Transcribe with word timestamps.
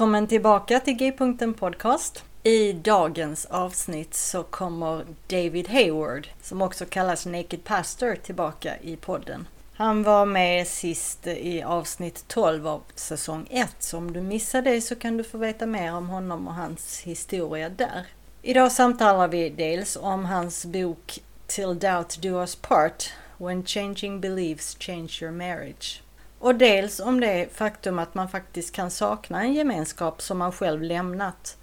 Välkommen 0.00 0.26
tillbaka 0.26 0.80
till 0.80 0.94
G-punkten 0.94 1.54
Podcast. 1.54 2.24
I 2.42 2.72
dagens 2.72 3.46
avsnitt 3.46 4.14
så 4.14 4.42
kommer 4.42 5.04
David 5.26 5.68
Hayward, 5.68 6.28
som 6.42 6.62
också 6.62 6.84
kallas 6.86 7.26
Naked 7.26 7.64
Pastor, 7.64 8.14
tillbaka 8.14 8.78
i 8.82 8.96
podden. 8.96 9.48
Han 9.74 10.02
var 10.02 10.26
med 10.26 10.66
sist 10.66 11.26
i 11.26 11.62
avsnitt 11.62 12.24
12 12.28 12.66
av 12.66 12.82
säsong 12.94 13.46
1, 13.50 13.76
så 13.78 13.98
om 13.98 14.12
du 14.12 14.20
missar 14.20 14.62
det 14.62 14.80
så 14.80 14.94
kan 14.94 15.16
du 15.16 15.24
få 15.24 15.38
veta 15.38 15.66
mer 15.66 15.94
om 15.94 16.08
honom 16.08 16.48
och 16.48 16.54
hans 16.54 17.00
historia 17.00 17.68
där. 17.68 18.06
Idag 18.42 18.72
samtalar 18.72 19.28
vi 19.28 19.50
dels 19.50 19.96
om 19.96 20.24
hans 20.24 20.64
bok 20.64 21.18
Till 21.46 21.78
Doubt 21.78 22.22
Do 22.22 22.40
Us 22.40 22.56
Part, 22.56 23.12
When 23.38 23.64
Changing 23.64 24.20
Beliefs 24.20 24.76
Change 24.78 25.18
Your 25.22 25.32
Marriage. 25.32 26.02
Och 26.40 26.54
dels 26.54 27.00
om 27.00 27.20
det 27.20 27.48
faktum 27.52 27.98
att 27.98 28.14
man 28.14 28.28
faktiskt 28.28 28.74
kan 28.74 28.90
sakna 28.90 29.42
en 29.42 29.54
gemenskap 29.54 30.22
som 30.22 30.38
man 30.38 30.52
själv 30.52 30.82
lämnat 30.82 31.56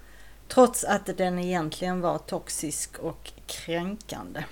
trots 0.48 0.84
att 0.84 1.16
den 1.16 1.38
egentligen 1.38 2.00
var 2.00 2.18
toxisk 2.18 2.98
och 2.98 3.32
kränkande. 3.46 4.44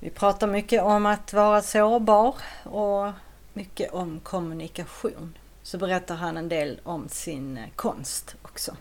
Vi 0.00 0.10
pratar 0.10 0.46
mycket 0.46 0.82
om 0.82 1.06
att 1.06 1.32
vara 1.32 1.62
sårbar 1.62 2.34
och 2.64 3.12
mycket 3.52 3.92
om 3.92 4.20
kommunikation. 4.20 5.38
Så 5.62 5.78
berättar 5.78 6.14
han 6.14 6.36
en 6.36 6.48
del 6.48 6.80
om 6.84 7.08
sin 7.08 7.58
eh, 7.58 7.64
konst 7.76 8.36
också. 8.42 8.76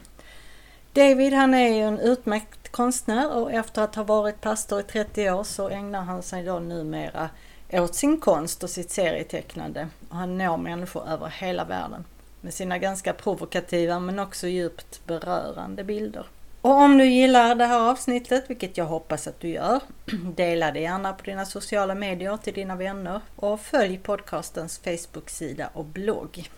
David 0.94 1.34
han 1.34 1.54
är 1.54 1.68
ju 1.68 1.82
en 1.82 2.00
utmärkt 2.00 2.72
konstnär 2.72 3.36
och 3.36 3.52
efter 3.52 3.82
att 3.82 3.96
ha 3.96 4.04
varit 4.04 4.42
pastor 4.42 4.80
i 4.80 4.84
30 4.84 5.32
år 5.32 5.44
så 5.44 5.70
ägnar 5.70 6.02
han 6.02 6.24
sig 6.24 6.44
då 6.44 6.60
numera 6.60 7.30
åt 7.72 7.96
sin 7.96 8.20
konst 8.20 8.64
och 8.64 8.70
sitt 8.70 8.92
serietecknande. 8.92 9.88
Och 10.10 10.16
han 10.16 10.38
når 10.38 10.58
människor 10.58 11.08
över 11.08 11.28
hela 11.28 11.66
världen 11.66 12.04
med 12.42 12.54
sina 12.54 12.78
ganska 12.78 13.14
provokativa 13.14 14.00
men 14.00 14.20
också 14.20 14.48
djupt 14.48 15.06
berörande 15.06 15.84
bilder. 15.84 16.26
Och 16.62 16.72
om 16.72 16.98
du 16.98 17.06
gillar 17.06 17.56
det 17.56 17.66
här 17.66 17.90
avsnittet, 17.92 18.50
vilket 18.50 18.78
jag 18.78 18.86
hoppas 18.86 19.28
att 19.28 19.40
du 19.40 19.50
gör, 19.50 19.80
dela 20.36 20.72
det 20.72 20.80
gärna 20.80 21.14
på 21.14 21.24
dina 21.24 21.46
sociala 21.46 21.96
medier 21.96 22.38
till 22.38 22.54
dina 22.54 22.76
vänner 22.76 23.22
och 23.36 23.62
följ 23.62 23.98
podcastens 23.98 24.80
Facebook-sida 24.80 25.70
och 25.74 25.86
blogg 25.86 26.50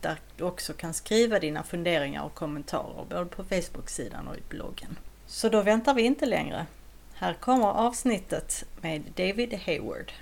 där 0.00 0.16
du 0.36 0.44
också 0.44 0.72
kan 0.72 0.94
skriva 0.94 1.38
dina 1.38 1.62
funderingar 1.62 2.22
och 2.22 2.34
kommentarer 2.34 3.04
både 3.08 3.24
på 3.26 3.44
Facebook-sidan 3.44 4.28
och 4.28 4.36
i 4.36 4.42
bloggen. 4.48 4.98
Så 5.26 5.48
då 5.48 5.62
väntar 5.62 5.94
vi 5.94 6.02
inte 6.02 6.26
längre. 6.26 6.66
Här 7.14 7.34
kommer 7.34 7.66
avsnittet 7.66 8.64
med 8.80 9.02
David 9.16 9.54
Hayward. 9.66 10.12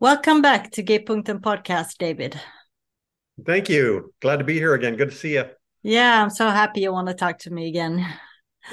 Welcome 0.00 0.40
back 0.40 0.70
to 0.70 0.82
G-punkten 0.82 1.42
podcast, 1.42 1.98
David. 1.98 2.40
Thank 3.44 3.68
you. 3.68 4.14
Glad 4.22 4.38
to 4.38 4.44
be 4.44 4.54
here 4.54 4.72
again. 4.72 4.96
Good 4.96 5.10
to 5.10 5.14
see 5.14 5.34
you. 5.34 5.44
Yeah, 5.82 6.22
I'm 6.22 6.30
so 6.30 6.48
happy 6.48 6.80
you 6.80 6.90
want 6.90 7.08
to 7.08 7.14
talk 7.14 7.40
to 7.40 7.50
me 7.50 7.68
again. 7.68 8.06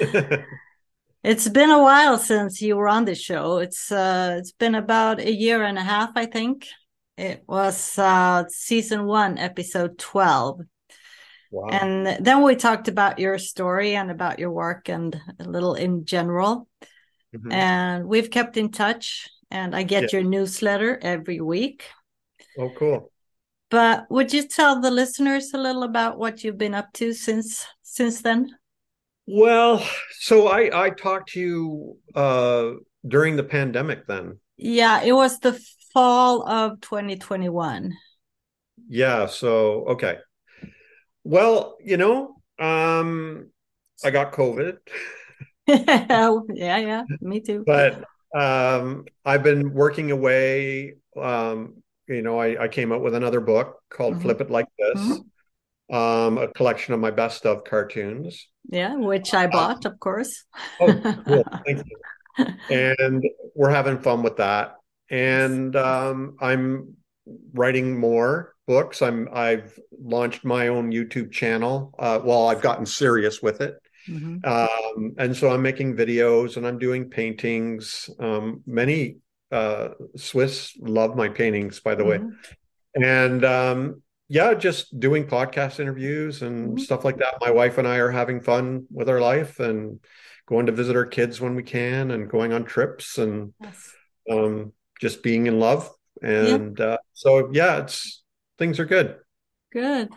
it's 1.22 1.46
been 1.50 1.68
a 1.68 1.82
while 1.82 2.16
since 2.16 2.62
you 2.62 2.76
were 2.76 2.88
on 2.88 3.04
the 3.04 3.14
show. 3.14 3.58
It's 3.58 3.92
uh, 3.92 4.36
it's 4.38 4.52
been 4.52 4.74
about 4.74 5.20
a 5.20 5.30
year 5.30 5.62
and 5.64 5.76
a 5.76 5.82
half, 5.82 6.12
I 6.16 6.24
think. 6.24 6.66
It 7.18 7.44
was 7.46 7.98
uh, 7.98 8.44
season 8.48 9.04
one, 9.04 9.36
episode 9.36 9.98
twelve. 9.98 10.62
Wow. 11.50 11.68
And 11.68 12.24
then 12.24 12.42
we 12.42 12.56
talked 12.56 12.88
about 12.88 13.18
your 13.18 13.36
story 13.36 13.96
and 13.96 14.10
about 14.10 14.38
your 14.38 14.50
work 14.50 14.88
and 14.88 15.14
a 15.38 15.44
little 15.44 15.74
in 15.74 16.06
general. 16.06 16.68
Mm-hmm. 17.36 17.52
And 17.52 18.06
we've 18.06 18.30
kept 18.30 18.56
in 18.56 18.70
touch. 18.70 19.28
And 19.50 19.74
I 19.74 19.82
get 19.82 20.04
yeah. 20.12 20.20
your 20.20 20.28
newsletter 20.28 20.98
every 21.02 21.40
week. 21.40 21.84
Oh, 22.58 22.70
cool. 22.76 23.10
But 23.70 24.10
would 24.10 24.32
you 24.32 24.48
tell 24.48 24.80
the 24.80 24.90
listeners 24.90 25.52
a 25.52 25.58
little 25.58 25.82
about 25.82 26.18
what 26.18 26.42
you've 26.42 26.58
been 26.58 26.74
up 26.74 26.92
to 26.94 27.12
since 27.12 27.66
since 27.82 28.22
then? 28.22 28.50
Well, 29.26 29.84
so 30.20 30.48
I 30.48 30.86
I 30.86 30.90
talked 30.90 31.32
to 31.32 31.40
you 31.40 31.96
uh 32.14 32.70
during 33.06 33.36
the 33.36 33.44
pandemic 33.44 34.06
then. 34.06 34.38
Yeah, 34.56 35.02
it 35.02 35.12
was 35.12 35.38
the 35.40 35.60
fall 35.92 36.48
of 36.48 36.80
2021. 36.80 37.92
Yeah, 38.88 39.26
so 39.26 39.84
okay. 39.88 40.18
Well, 41.24 41.76
you 41.84 41.98
know, 41.98 42.36
um 42.58 43.50
I 44.02 44.10
got 44.10 44.32
COVID. 44.32 44.78
yeah, 45.66 46.78
yeah, 46.78 47.02
me 47.20 47.40
too. 47.40 47.64
But 47.66 48.02
um 48.34 49.06
I've 49.24 49.42
been 49.42 49.72
working 49.72 50.10
away 50.10 50.94
um 51.16 51.82
you 52.08 52.22
know, 52.22 52.40
I, 52.40 52.64
I 52.64 52.68
came 52.68 52.92
out 52.92 53.02
with 53.02 53.14
another 53.14 53.40
book 53.40 53.80
called 53.90 54.14
mm-hmm. 54.14 54.22
Flip 54.22 54.40
It 54.40 54.50
Like 54.50 54.66
This, 54.78 55.00
mm-hmm. 55.00 55.94
um, 55.94 56.38
a 56.38 56.48
collection 56.48 56.94
of 56.94 57.00
my 57.00 57.10
best 57.10 57.46
of 57.46 57.64
cartoons. 57.64 58.48
Yeah, 58.68 58.96
which 58.96 59.34
I 59.34 59.44
uh, 59.44 59.48
bought, 59.48 59.86
uh, 59.86 59.90
of 59.90 60.00
course. 60.00 60.44
oh, 60.80 61.22
cool. 61.26 61.44
Thank 61.66 61.84
you. 61.86 62.46
And 62.70 63.24
we're 63.54 63.70
having 63.70 63.98
fun 63.98 64.22
with 64.22 64.36
that. 64.38 64.76
And 65.10 65.74
um, 65.76 66.36
I'm 66.40 66.96
writing 67.52 67.98
more 67.98 68.54
books. 68.66 69.02
I'm 69.02 69.28
I've 69.32 69.78
launched 70.00 70.44
my 70.44 70.68
own 70.68 70.92
YouTube 70.92 71.32
channel. 71.32 71.94
Uh, 71.98 72.20
well, 72.22 72.48
I've 72.48 72.62
gotten 72.62 72.86
serious 72.86 73.42
with 73.42 73.60
it. 73.60 73.78
Mm-hmm. 74.08 74.44
Um, 74.44 75.14
and 75.18 75.36
so 75.36 75.50
I'm 75.50 75.62
making 75.62 75.96
videos 75.96 76.56
and 76.56 76.66
I'm 76.66 76.78
doing 76.78 77.10
paintings. 77.10 78.08
Um, 78.18 78.62
many 78.66 79.18
uh, 79.50 79.90
Swiss 80.16 80.76
love 80.80 81.16
my 81.16 81.28
paintings, 81.28 81.80
by 81.80 81.94
the 81.94 82.04
mm-hmm. 82.04 82.26
way. 82.26 82.34
And 82.94 83.44
um, 83.44 84.02
yeah, 84.28 84.54
just 84.54 84.98
doing 84.98 85.26
podcast 85.26 85.80
interviews 85.80 86.42
and 86.42 86.70
mm-hmm. 86.70 86.78
stuff 86.78 87.04
like 87.04 87.18
that. 87.18 87.36
My 87.40 87.50
wife 87.50 87.78
and 87.78 87.88
I 87.88 87.96
are 87.96 88.10
having 88.10 88.40
fun 88.40 88.86
with 88.90 89.08
our 89.08 89.20
life 89.20 89.60
and 89.60 90.00
going 90.46 90.66
to 90.66 90.72
visit 90.72 90.96
our 90.96 91.06
kids 91.06 91.40
when 91.40 91.54
we 91.54 91.62
can 91.62 92.10
and 92.10 92.30
going 92.30 92.52
on 92.52 92.64
trips 92.64 93.18
and 93.18 93.52
yes. 93.60 93.92
um, 94.30 94.72
just 95.00 95.22
being 95.22 95.46
in 95.46 95.58
love. 95.58 95.90
And 96.22 96.80
uh, 96.80 96.98
so, 97.12 97.50
yeah, 97.52 97.78
it's 97.78 98.22
things 98.58 98.80
are 98.80 98.86
good. 98.86 99.16
Good. 99.72 100.08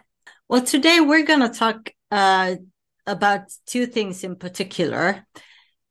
Well, 0.50 0.64
today 0.64 1.00
we're 1.00 1.26
going 1.26 1.42
to 1.42 1.50
talk 1.50 1.92
uh, 2.10 2.56
about 3.06 3.42
two 3.66 3.86
things 3.86 4.24
in 4.24 4.36
particular. 4.36 5.26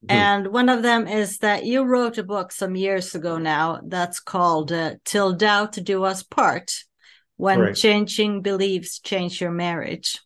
Mm-hmm. 0.04 0.10
And 0.10 0.46
one 0.48 0.68
of 0.68 0.82
them 0.82 1.06
is 1.06 1.38
that 1.38 1.64
you 1.64 1.84
wrote 1.84 2.18
a 2.18 2.22
book 2.22 2.52
some 2.52 2.74
years 2.74 3.14
ago 3.14 3.38
now 3.38 3.80
that's 3.84 4.20
called 4.20 4.72
uh, 4.72 4.94
Til 5.04 5.34
Doubt 5.34 5.72
Do 5.82 6.04
Us 6.04 6.22
Part 6.22 6.72
When 7.36 7.60
right. 7.60 7.76
Changing 7.76 8.42
Beliefs 8.42 9.00
Change 9.00 9.40
Your 9.40 9.50
Marriage. 9.50 10.18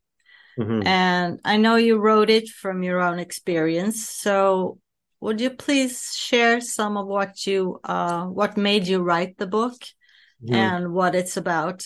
Mm-hmm. 0.58 0.86
And 0.86 1.40
I 1.44 1.56
know 1.56 1.76
you 1.76 1.98
wrote 1.98 2.30
it 2.30 2.48
from 2.48 2.82
your 2.84 3.00
own 3.00 3.18
experience. 3.18 4.08
So 4.08 4.78
would 5.20 5.40
you 5.40 5.50
please 5.50 6.14
share 6.14 6.60
some 6.60 6.96
of 6.96 7.06
what 7.06 7.46
you 7.46 7.80
uh, 7.82 8.26
what 8.26 8.56
made 8.56 8.86
you 8.86 9.00
write 9.00 9.38
the 9.38 9.46
book 9.46 9.74
mm-hmm. 10.42 10.54
and 10.54 10.92
what 10.92 11.14
it's 11.14 11.36
about? 11.36 11.84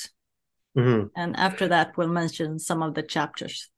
Mm-hmm. 0.76 1.06
And 1.16 1.36
after 1.36 1.68
that, 1.68 1.96
we'll 1.96 2.08
mention 2.08 2.58
some 2.58 2.82
of 2.82 2.94
the 2.94 3.02
chapters. 3.02 3.70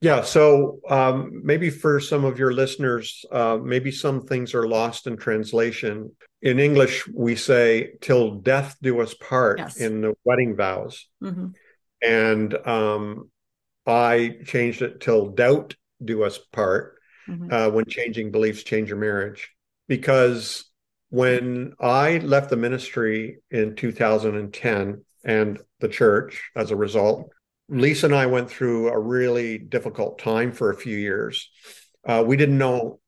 Yeah, 0.00 0.22
so 0.22 0.80
um, 0.88 1.42
maybe 1.44 1.68
for 1.68 2.00
some 2.00 2.24
of 2.24 2.38
your 2.38 2.52
listeners, 2.52 3.24
uh, 3.30 3.58
maybe 3.62 3.92
some 3.92 4.22
things 4.22 4.54
are 4.54 4.66
lost 4.66 5.06
in 5.06 5.18
translation. 5.18 6.10
In 6.40 6.58
English, 6.58 7.06
we 7.08 7.36
say 7.36 7.92
"till 8.00 8.36
death 8.36 8.76
do 8.80 9.00
us 9.00 9.12
part" 9.12 9.58
yes. 9.58 9.76
in 9.76 10.00
the 10.00 10.14
wedding 10.24 10.56
vows, 10.56 11.06
mm-hmm. 11.22 11.48
and 12.00 12.66
um, 12.66 13.30
I 13.86 14.38
changed 14.46 14.80
it 14.80 15.02
"till 15.02 15.32
doubt 15.32 15.74
do 16.02 16.22
us 16.22 16.38
part" 16.50 16.98
mm-hmm. 17.28 17.52
uh, 17.52 17.68
when 17.68 17.84
changing 17.84 18.30
beliefs 18.30 18.62
change 18.62 18.88
your 18.88 18.98
marriage, 18.98 19.50
because 19.86 20.64
when 21.10 21.74
I 21.78 22.18
left 22.18 22.48
the 22.48 22.56
ministry 22.56 23.40
in 23.50 23.76
2010 23.76 25.04
and 25.24 25.58
the 25.80 25.88
church 25.88 26.50
as 26.56 26.70
a 26.70 26.76
result, 26.76 27.30
Lisa 27.70 28.06
and 28.06 28.14
I 28.14 28.26
went 28.26 28.50
through 28.50 28.88
a 28.88 28.98
really 28.98 29.56
difficult 29.56 30.18
time 30.18 30.52
for 30.52 30.70
a 30.70 30.76
few 30.76 30.96
years. 30.96 31.48
Uh, 32.04 32.24
we 32.26 32.36
didn't 32.36 32.58
know 32.58 33.00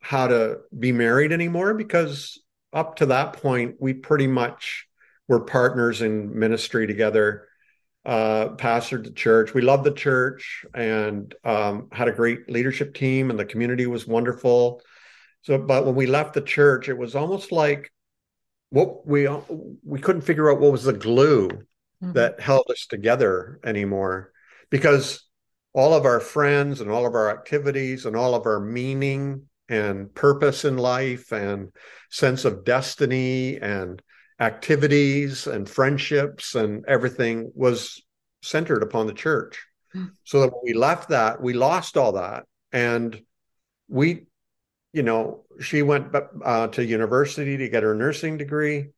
how 0.00 0.28
to 0.28 0.60
be 0.76 0.92
married 0.92 1.32
anymore 1.32 1.74
because 1.74 2.40
up 2.72 2.96
to 2.96 3.06
that 3.06 3.34
point, 3.34 3.76
we 3.78 3.92
pretty 3.92 4.26
much 4.26 4.86
were 5.28 5.40
partners 5.40 6.02
in 6.02 6.38
ministry 6.38 6.86
together, 6.86 7.48
uh, 8.04 8.48
pastored 8.56 9.04
the 9.04 9.10
church. 9.10 9.52
We 9.52 9.62
loved 9.62 9.84
the 9.84 9.92
church 9.92 10.64
and 10.74 11.34
um, 11.44 11.88
had 11.92 12.08
a 12.08 12.12
great 12.12 12.50
leadership 12.50 12.94
team, 12.94 13.30
and 13.30 13.38
the 13.38 13.44
community 13.44 13.86
was 13.86 14.06
wonderful. 14.06 14.80
So, 15.42 15.58
but 15.58 15.84
when 15.84 15.94
we 15.94 16.06
left 16.06 16.34
the 16.34 16.40
church, 16.40 16.88
it 16.88 16.96
was 16.96 17.14
almost 17.14 17.52
like 17.52 17.92
what 18.70 19.06
we 19.06 19.28
we 19.84 20.00
couldn't 20.00 20.22
figure 20.22 20.50
out 20.50 20.60
what 20.60 20.72
was 20.72 20.84
the 20.84 20.92
glue 20.92 21.48
mm-hmm. 22.02 22.12
that 22.12 22.40
held 22.40 22.66
us 22.70 22.86
together 22.86 23.60
anymore 23.64 24.32
because 24.70 25.26
all 25.72 25.92
of 25.92 26.06
our 26.06 26.20
friends 26.20 26.80
and 26.80 26.90
all 26.90 27.06
of 27.06 27.14
our 27.14 27.30
activities 27.30 28.06
and 28.06 28.16
all 28.16 28.34
of 28.34 28.46
our 28.46 28.60
meaning 28.60 29.42
and 29.68 30.14
purpose 30.14 30.64
in 30.64 30.78
life 30.78 31.32
and 31.32 31.70
sense 32.10 32.44
of 32.44 32.64
destiny 32.64 33.58
and 33.60 34.00
activities 34.40 35.46
and 35.46 35.68
friendships 35.68 36.54
and 36.54 36.84
everything 36.86 37.50
was 37.54 38.02
centered 38.42 38.82
upon 38.82 39.06
the 39.06 39.12
church. 39.12 39.64
Mm-hmm. 39.94 40.06
So 40.24 40.40
that 40.40 40.52
when 40.52 40.60
we 40.62 40.72
left 40.72 41.10
that, 41.10 41.42
we 41.42 41.52
lost 41.52 41.96
all 41.96 42.12
that. 42.12 42.44
And 42.72 43.20
we, 43.88 44.26
you 44.92 45.02
know, 45.02 45.44
she 45.60 45.82
went 45.82 46.14
uh, 46.44 46.68
to 46.68 46.84
university 46.84 47.56
to 47.56 47.68
get 47.68 47.82
her 47.82 47.94
nursing 47.94 48.36
degree. 48.36 48.88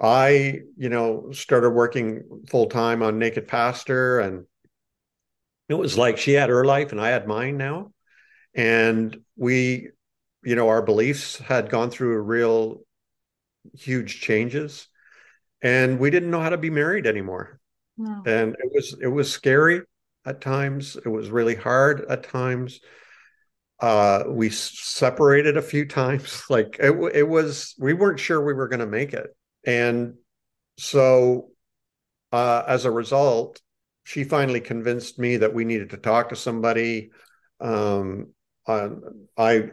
I, 0.00 0.60
you 0.76 0.88
know, 0.88 1.30
started 1.32 1.70
working 1.70 2.22
full 2.48 2.66
time 2.66 3.02
on 3.02 3.18
Naked 3.18 3.46
Pastor, 3.48 4.20
and 4.20 4.46
it 5.68 5.74
was 5.74 5.96
like 5.96 6.18
she 6.18 6.32
had 6.32 6.50
her 6.50 6.64
life 6.64 6.92
and 6.92 7.00
I 7.00 7.10
had 7.10 7.26
mine 7.26 7.56
now. 7.56 7.92
And 8.54 9.16
we, 9.36 9.88
you 10.44 10.56
know, 10.56 10.68
our 10.68 10.82
beliefs 10.82 11.38
had 11.38 11.70
gone 11.70 11.90
through 11.90 12.14
a 12.14 12.20
real 12.20 12.80
huge 13.74 14.20
changes, 14.20 14.88
and 15.62 15.98
we 15.98 16.10
didn't 16.10 16.30
know 16.30 16.40
how 16.40 16.50
to 16.50 16.58
be 16.58 16.70
married 16.70 17.06
anymore. 17.06 17.60
No. 17.96 18.22
And 18.26 18.56
it 18.58 18.72
was 18.74 18.96
it 19.00 19.06
was 19.06 19.30
scary 19.30 19.82
at 20.24 20.40
times. 20.40 20.96
It 20.96 21.08
was 21.08 21.30
really 21.30 21.54
hard 21.54 22.04
at 22.08 22.24
times. 22.24 22.80
Uh, 23.80 24.22
we 24.28 24.48
separated 24.48 25.56
a 25.56 25.62
few 25.62 25.84
times. 25.88 26.44
Like 26.48 26.76
it, 26.78 26.92
it 27.14 27.28
was, 27.28 27.74
we 27.78 27.92
weren't 27.92 28.20
sure 28.20 28.42
we 28.42 28.54
were 28.54 28.68
going 28.68 28.80
to 28.80 28.86
make 28.86 29.12
it. 29.12 29.34
And 29.64 30.14
so, 30.78 31.50
uh, 32.32 32.64
as 32.66 32.84
a 32.84 32.90
result, 32.90 33.60
she 34.04 34.24
finally 34.24 34.60
convinced 34.60 35.18
me 35.18 35.38
that 35.38 35.54
we 35.54 35.64
needed 35.64 35.90
to 35.90 35.96
talk 35.96 36.30
to 36.30 36.36
somebody. 36.36 37.10
Um, 37.60 38.28
I 38.66 38.90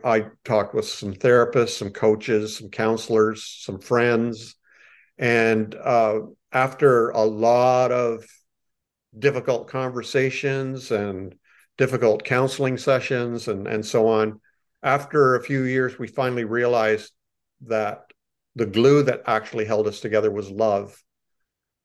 I 0.03 0.25
talked 0.43 0.73
with 0.73 0.85
some 0.85 1.13
therapists, 1.13 1.77
some 1.77 1.91
coaches, 1.91 2.57
some 2.57 2.69
counselors, 2.69 3.43
some 3.45 3.79
friends, 3.79 4.55
and 5.17 5.73
uh, 5.75 6.21
after 6.51 7.09
a 7.09 7.23
lot 7.23 7.91
of 7.91 8.25
difficult 9.17 9.67
conversations 9.67 10.91
and 10.91 11.35
difficult 11.77 12.23
counseling 12.23 12.77
sessions 12.77 13.47
and 13.47 13.67
and 13.67 13.85
so 13.85 14.07
on, 14.07 14.39
after 14.81 15.35
a 15.35 15.43
few 15.43 15.63
years, 15.63 15.99
we 15.99 16.07
finally 16.07 16.45
realized 16.45 17.11
that 17.61 18.08
the 18.59 18.65
glue 18.65 19.01
that 19.03 19.23
actually 19.25 19.63
held 19.63 19.87
us 19.87 20.01
together 20.01 20.29
was 20.29 20.51
love 20.51 21.01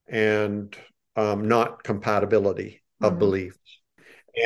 and 0.08 0.76
um, 1.14 1.46
not 1.46 1.84
compatibility 1.84 2.82
of 3.00 3.12
mm-hmm. 3.12 3.20
beliefs. 3.20 3.58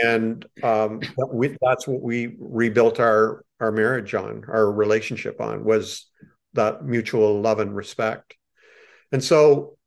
And 0.05 0.45
um, 0.63 1.01
we, 1.33 1.57
that's 1.63 1.89
what 1.89 2.03
we 2.03 2.37
rebuilt 2.39 3.01
our 3.01 3.43
our 3.61 3.73
marriage 3.73 4.15
on, 4.15 4.45
our 4.47 4.71
relationship 4.71 5.41
on, 5.41 5.65
was 5.65 6.07
that 6.53 6.85
mutual 6.85 7.41
love 7.41 7.59
and 7.59 7.75
respect. 7.75 8.37
And 9.11 9.25
so 9.25 9.79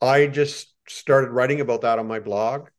I 0.00 0.26
just 0.26 0.74
started 0.88 1.30
writing 1.30 1.60
about 1.60 1.82
that 1.82 1.98
on 2.00 2.08
my 2.08 2.18
blog, 2.18 2.70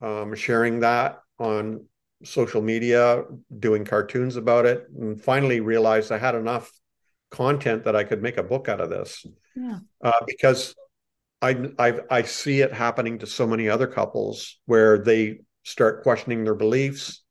um, 0.00 0.34
sharing 0.34 0.80
that 0.80 1.20
on 1.38 1.86
social 2.24 2.62
media, 2.62 3.22
doing 3.56 3.84
cartoons 3.84 4.36
about 4.36 4.64
it, 4.66 4.86
and 4.98 5.20
finally 5.20 5.60
realized 5.60 6.10
I 6.10 6.18
had 6.18 6.34
enough 6.34 6.72
content 7.34 7.84
that 7.84 7.96
I 7.96 8.04
could 8.04 8.22
make 8.22 8.36
a 8.36 8.42
book 8.42 8.68
out 8.68 8.80
of 8.80 8.90
this. 8.90 9.26
Yeah. 9.56 9.78
Uh, 10.02 10.20
because 10.26 10.74
I, 11.42 11.68
I 11.78 12.00
I 12.10 12.22
see 12.22 12.60
it 12.60 12.72
happening 12.72 13.18
to 13.18 13.26
so 13.26 13.46
many 13.46 13.68
other 13.68 13.86
couples 13.86 14.58
where 14.66 14.98
they 14.98 15.40
start 15.64 16.02
questioning 16.02 16.44
their 16.44 16.54
beliefs, 16.54 17.22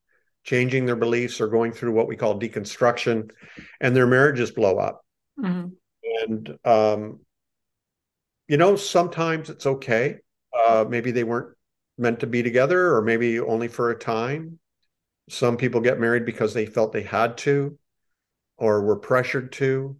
changing 0.43 0.85
their 0.85 0.97
beliefs, 0.97 1.39
or 1.39 1.47
going 1.47 1.71
through 1.71 1.93
what 1.93 2.07
we 2.07 2.15
call 2.15 2.39
deconstruction, 2.39 3.31
and 3.79 3.95
their 3.95 4.05
marriages 4.05 4.51
blow 4.51 4.77
up. 4.77 5.03
Mm-hmm. 5.39 5.69
And 6.25 6.57
um, 6.65 7.19
you 8.47 8.57
know, 8.57 8.75
sometimes 8.75 9.49
it's 9.49 9.65
okay. 9.65 10.17
Uh, 10.53 10.85
maybe 10.87 11.11
they 11.11 11.23
weren't 11.23 11.55
meant 11.97 12.19
to 12.19 12.27
be 12.27 12.43
together, 12.43 12.95
or 12.95 13.01
maybe 13.01 13.39
only 13.39 13.69
for 13.69 13.89
a 13.89 13.97
time. 13.97 14.59
Some 15.29 15.55
people 15.55 15.79
get 15.79 15.99
married 15.99 16.25
because 16.25 16.53
they 16.53 16.65
felt 16.65 16.91
they 16.91 17.03
had 17.03 17.37
to 17.39 17.79
or 18.57 18.81
were 18.81 18.97
pressured 18.97 19.51
to 19.53 19.97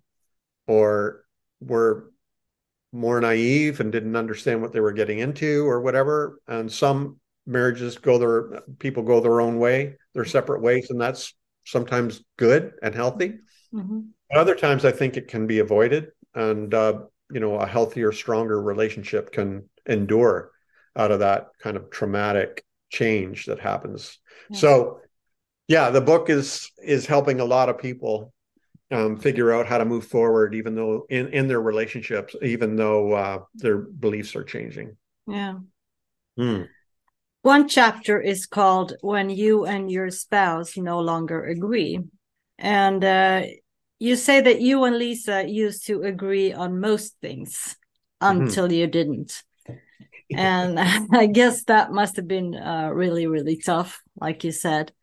or 0.68 1.24
were 1.60 2.12
more 2.92 3.20
naive 3.20 3.80
and 3.80 3.92
didn't 3.92 4.16
understand 4.16 4.62
what 4.62 4.72
they 4.72 4.80
were 4.80 4.94
getting 4.94 5.20
into 5.20 5.68
or 5.68 5.82
whatever 5.82 6.40
and 6.48 6.72
some 6.72 7.20
marriages 7.46 7.98
go 7.98 8.18
their 8.18 8.62
people 8.80 9.04
go 9.04 9.20
their 9.20 9.42
own 9.42 9.58
way 9.58 9.96
their 10.14 10.26
separate 10.26 10.62
ways 10.62 10.90
and 10.90 11.02
that's 11.02 11.34
sometimes 11.66 12.24
good 12.38 12.74
and 12.84 12.94
healthy 12.94 13.40
mm-hmm. 13.74 14.02
other 14.34 14.56
times 14.56 14.86
i 14.86 14.92
think 14.92 15.18
it 15.18 15.28
can 15.28 15.48
be 15.48 15.60
avoided 15.60 16.10
and 16.36 16.74
uh, 16.74 17.00
you 17.32 17.40
know 17.40 17.56
a 17.56 17.66
healthier 17.66 18.12
stronger 18.12 18.62
relationship 18.62 19.32
can 19.32 19.68
endure 19.88 20.52
out 20.96 21.12
of 21.12 21.20
that 21.20 21.48
kind 21.62 21.76
of 21.76 21.90
traumatic 21.90 22.64
change 22.90 23.48
that 23.48 23.60
happens 23.60 24.20
yeah. 24.52 24.58
so 24.58 25.00
yeah 25.68 25.90
the 25.90 26.00
book 26.02 26.30
is 26.30 26.70
is 26.82 27.08
helping 27.08 27.40
a 27.40 27.46
lot 27.46 27.70
of 27.70 27.80
people 27.80 28.32
um, 28.94 29.18
figure 29.18 29.52
out 29.52 29.66
how 29.66 29.80
to 29.80 29.86
move 29.86 30.06
forward, 30.06 30.54
even 30.54 30.76
though 30.76 31.06
in, 31.10 31.28
in 31.30 31.48
their 31.48 31.62
relationships, 31.62 32.36
even 32.42 32.76
though 32.76 33.14
uh, 33.14 33.40
their 33.56 33.80
beliefs 33.80 34.36
are 34.36 34.44
changing. 34.44 34.96
Yeah. 35.28 35.56
Hmm. 36.38 36.64
One 37.42 37.68
chapter 37.68 38.22
is 38.22 38.46
called 38.46 38.94
When 39.02 39.30
You 39.30 39.66
and 39.66 39.92
Your 39.92 40.12
Spouse 40.12 40.78
No 40.78 41.00
Longer 41.00 41.44
Agree. 41.44 42.00
And 42.58 43.04
uh, 43.04 43.44
you 44.00 44.16
say 44.16 44.42
that 44.42 44.62
you 44.62 44.84
and 44.84 44.98
Lisa 44.98 45.48
used 45.48 45.88
to 45.88 46.04
agree 46.04 46.54
on 46.54 46.80
most 46.80 47.16
things 47.22 47.76
mm-hmm. 48.22 48.44
until 48.44 48.66
mm-hmm. 48.66 48.74
you 48.76 48.88
didn't. 48.88 49.44
and 50.32 50.80
I 51.12 51.26
guess 51.26 51.64
that 51.66 51.92
must 51.92 52.16
have 52.18 52.28
been 52.28 52.56
uh, 52.56 52.92
really, 52.94 53.28
really 53.28 53.58
tough, 53.58 54.02
like 54.22 54.44
you 54.44 54.52
said. 54.52 54.94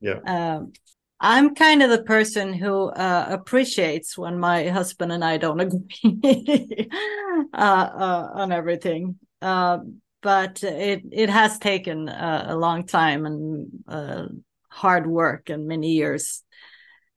Yeah. 0.00 0.20
Um, 0.26 0.72
I'm 1.20 1.54
kind 1.54 1.82
of 1.82 1.90
the 1.90 2.02
person 2.02 2.52
who 2.52 2.88
uh, 2.88 3.26
appreciates 3.30 4.18
when 4.18 4.38
my 4.38 4.68
husband 4.68 5.12
and 5.12 5.24
I 5.24 5.38
don't 5.38 5.60
agree 6.04 6.88
uh, 7.54 7.56
uh, 7.56 8.30
on 8.34 8.52
everything. 8.52 9.18
Uh, 9.40 9.78
but 10.22 10.62
it 10.62 11.02
it 11.12 11.30
has 11.30 11.58
taken 11.58 12.08
a 12.08 12.56
long 12.56 12.84
time 12.86 13.26
and 13.26 13.68
uh, 13.86 14.26
hard 14.68 15.06
work 15.06 15.50
and 15.50 15.68
many 15.68 15.92
years. 15.92 16.42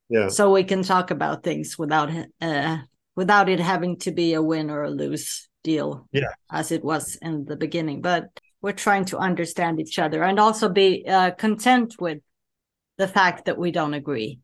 Yeah. 0.09 0.27
So 0.29 0.51
we 0.51 0.63
can 0.63 0.83
talk 0.83 1.09
about 1.11 1.43
things 1.43 1.77
without 1.77 2.11
uh, 2.39 2.77
without 3.15 3.49
it 3.49 3.59
having 3.59 3.97
to 3.99 4.11
be 4.11 4.33
a 4.33 4.41
win 4.41 4.69
or 4.69 4.83
a 4.83 4.91
lose 4.91 5.49
deal. 5.63 6.07
Yeah. 6.11 6.33
As 6.51 6.71
it 6.71 6.83
was 6.83 7.17
in 7.21 7.45
the 7.45 7.55
beginning, 7.55 8.01
but 8.01 8.27
we're 8.61 8.73
trying 8.73 9.05
to 9.05 9.17
understand 9.17 9.79
each 9.79 9.97
other 9.97 10.23
and 10.23 10.39
also 10.39 10.69
be 10.69 11.03
content 11.37 11.95
with 11.99 12.19
the 12.99 13.07
fact 13.07 13.45
that 13.45 13.57
we 13.57 13.71
don't 13.71 13.95
agree. 13.95 14.41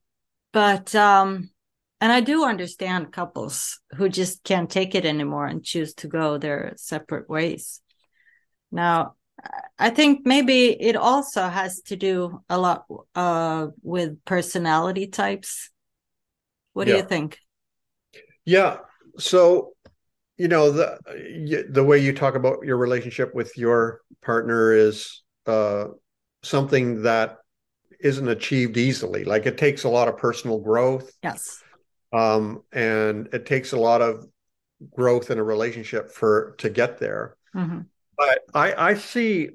But 0.52 0.96
um 0.96 1.52
and 2.02 2.12
I 2.12 2.22
do 2.22 2.44
understand 2.44 3.14
couples 3.14 3.80
who 3.96 4.10
just 4.10 4.44
can't 4.44 4.70
take 4.70 4.96
it 4.96 5.06
anymore 5.06 5.46
and 5.46 5.64
choose 5.64 5.94
to 5.96 6.08
go 6.08 6.38
their 6.38 6.74
separate 6.78 7.30
ways. 7.30 7.82
Now, 8.72 9.16
I 9.80 9.90
think 9.92 10.26
maybe 10.26 10.70
it 10.70 10.96
also 10.96 11.48
has 11.48 11.82
to 11.84 11.96
do 11.96 12.44
a 12.50 12.58
lot 12.58 12.86
uh, 13.16 13.68
with 13.82 14.24
personality 14.26 15.08
types. 15.08 15.72
What 16.74 16.86
do 16.86 16.92
Yeah. 16.92 16.98
you 16.98 17.04
think? 17.04 17.40
Yeah. 18.44 18.80
So, 19.18 19.74
you 20.38 20.48
know, 20.50 20.72
the 20.72 21.00
the 21.70 21.84
way 21.84 22.00
you 22.00 22.14
talk 22.14 22.36
about 22.36 22.66
your 22.66 22.78
relationship 22.78 23.34
with 23.34 23.58
your 23.58 24.02
partner 24.22 24.74
is 24.74 25.24
uh, 25.46 25.86
something 26.44 27.04
that 27.04 27.38
isn't 28.00 28.28
achieved 28.28 28.78
easily. 28.78 29.24
Like 29.24 29.46
it 29.46 29.58
takes 29.58 29.84
a 29.84 29.90
lot 29.90 30.08
of 30.08 30.18
personal 30.18 30.60
growth, 30.60 31.12
Yes. 31.24 31.64
um, 32.14 32.64
and 32.72 33.28
it 33.34 33.46
takes 33.46 33.72
a 33.74 33.78
lot 33.78 34.02
of 34.02 34.26
growth 34.94 35.32
in 35.32 35.40
a 35.40 35.44
relationship 35.44 36.12
for 36.12 36.56
to 36.60 36.70
get 36.70 37.00
there. 37.00 37.38
Mhm. 37.56 37.86
But 38.18 38.40
I, 38.54 38.90
I 38.92 38.94
see 38.96 39.50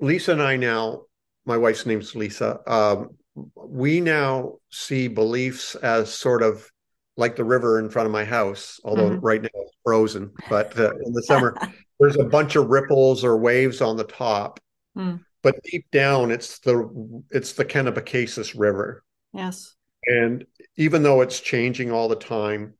Lisa 0.00 0.32
and 0.32 0.42
I 0.42 0.56
now, 0.56 1.02
my 1.46 1.56
wife's 1.56 1.86
name's 1.86 2.14
Lisa. 2.14 2.60
Um, 2.70 3.10
we 3.56 4.00
now 4.00 4.54
see 4.70 5.08
beliefs 5.08 5.74
as 5.76 6.12
sort 6.12 6.42
of 6.42 6.70
like 7.16 7.36
the 7.36 7.44
river 7.44 7.78
in 7.78 7.88
front 7.90 8.06
of 8.06 8.12
my 8.12 8.24
house, 8.24 8.80
although 8.84 9.10
Mhm. 9.10 9.18
right 9.22 9.42
now 9.42 9.48
it's 9.54 9.72
frozen. 9.84 10.32
But 10.48 10.78
uh, 10.78 10.92
in 11.04 11.12
the 11.12 11.22
summer, 11.22 11.54
there's 12.00 12.16
a 12.16 12.24
bunch 12.24 12.56
of 12.56 12.68
ripples 12.68 13.24
or 13.24 13.36
waves 13.36 13.80
on 13.80 13.96
the 13.96 14.04
top. 14.04 14.60
Mm. 14.96 15.20
But 15.44 15.62
deep 15.62 15.88
down, 15.92 16.32
it's 16.32 16.58
the 16.60 17.22
it's 17.30 17.52
the 17.52 17.64
Kennebecasis 17.66 18.58
River. 18.58 19.04
Yes. 19.32 19.76
And 20.06 20.46
even 20.76 21.02
though 21.02 21.20
it's 21.20 21.38
changing 21.38 21.92
all 21.92 22.08
the 22.08 22.16
time, 22.16 22.74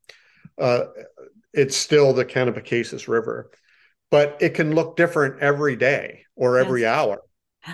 uh, 0.58 0.86
it's 1.52 1.76
still 1.76 2.12
the 2.14 2.24
Kennebecasis 2.24 3.06
River. 3.06 3.50
But 4.10 4.38
it 4.40 4.54
can 4.54 4.74
look 4.74 4.96
different 4.96 5.40
every 5.40 5.76
day 5.76 6.24
or 6.36 6.58
every 6.58 6.82
Yes. 6.82 6.96
hour 6.96 7.20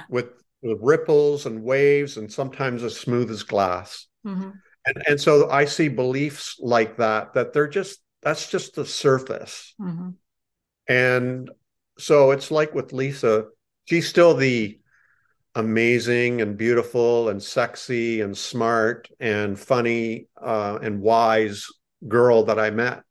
with, 0.08 0.26
with 0.62 0.78
ripples 0.80 1.46
and 1.46 1.62
waves 1.62 2.16
and 2.16 2.32
sometimes 2.32 2.82
as 2.82 2.98
smooth 2.98 3.30
as 3.30 3.42
glass. 3.42 4.06
Mhm. 4.26 4.54
And, 4.86 5.02
and 5.06 5.20
so 5.20 5.50
I 5.50 5.66
see 5.66 5.88
beliefs 5.88 6.56
like 6.58 6.96
that, 6.96 7.34
that 7.34 7.52
they're 7.52 7.68
just, 7.68 8.00
that's 8.22 8.50
just 8.50 8.74
the 8.74 8.86
surface. 8.86 9.74
Mhm. 9.80 10.14
And 10.88 11.50
so 11.98 12.30
it's 12.30 12.50
like 12.50 12.74
with 12.74 12.92
Lisa, 12.92 13.46
she's 13.84 14.08
still 14.08 14.34
the 14.34 14.79
amazing 15.54 16.40
and 16.40 16.56
beautiful 16.56 17.28
and 17.28 17.42
sexy 17.42 18.20
and 18.20 18.36
smart 18.36 19.08
and 19.18 19.58
funny 19.58 20.26
uh, 20.40 20.78
and 20.82 21.00
wise 21.00 21.66
girl 22.06 22.44
that 22.44 22.58
I 22.58 22.70
met 22.70 23.02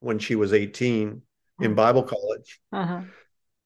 when 0.00 0.18
she 0.18 0.34
was 0.34 0.52
18 0.52 1.22
in 1.60 1.72
Mhm. 1.72 1.76
Bible 1.76 2.02
college. 2.02 2.60
Uh-huh. 2.72 3.02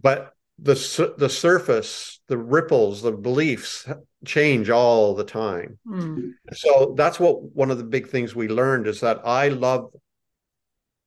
But 0.00 0.34
the 0.58 0.74
the 1.18 1.28
surface, 1.28 2.20
the 2.28 2.38
ripples, 2.38 3.02
the 3.02 3.12
beliefs 3.12 3.86
change 4.24 4.70
all 4.70 5.14
the 5.14 5.24
time. 5.24 5.78
Mm. 5.86 6.32
So 6.52 6.94
that's 6.96 7.20
what 7.20 7.42
one 7.42 7.70
of 7.70 7.78
the 7.78 7.84
big 7.84 8.08
things 8.08 8.34
we 8.34 8.48
learned 8.48 8.86
is 8.86 9.00
that 9.00 9.20
I 9.24 9.48
love 9.48 9.92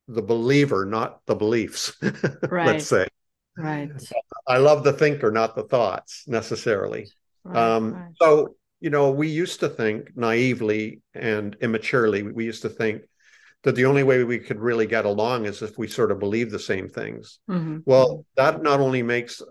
the 0.08 0.22
believer, 0.22 0.86
not 0.86 1.26
the 1.26 1.36
beliefs. 1.36 1.94
Right. 2.50 2.68
Let's 2.68 2.88
say 2.88 3.08
Right. 3.58 3.92
I 4.50 4.58
love 4.58 4.84
the 4.84 4.94
thinker, 4.94 5.32
not 5.32 5.56
the 5.56 5.64
thoughts 5.64 6.24
necessarily. 6.28 7.10
Right. 7.44 7.76
Um, 7.76 7.94
right. 7.94 8.12
So, 8.20 8.56
you 8.82 8.90
know, 8.90 9.12
we 9.12 9.28
used 9.30 9.60
to 9.60 9.70
think 9.70 10.18
naively 10.18 11.02
and 11.14 11.56
immaturely, 11.62 12.24
we 12.24 12.46
used 12.46 12.64
to 12.64 12.70
think 12.70 13.04
that 13.64 13.76
the 13.76 13.86
only 13.86 14.04
way 14.04 14.24
we 14.24 14.40
could 14.40 14.60
really 14.60 14.88
get 14.88 15.06
along 15.06 15.46
is 15.46 15.62
if 15.62 15.78
we 15.78 15.88
sort 15.88 16.12
of 16.12 16.20
believe 16.20 16.50
the 16.50 16.60
same 16.60 16.90
things. 16.90 17.40
Mhm. 17.50 17.84
Well, 17.86 18.26
that 18.36 18.64
not 18.64 18.80
only 18.80 19.04
makes 19.04 19.42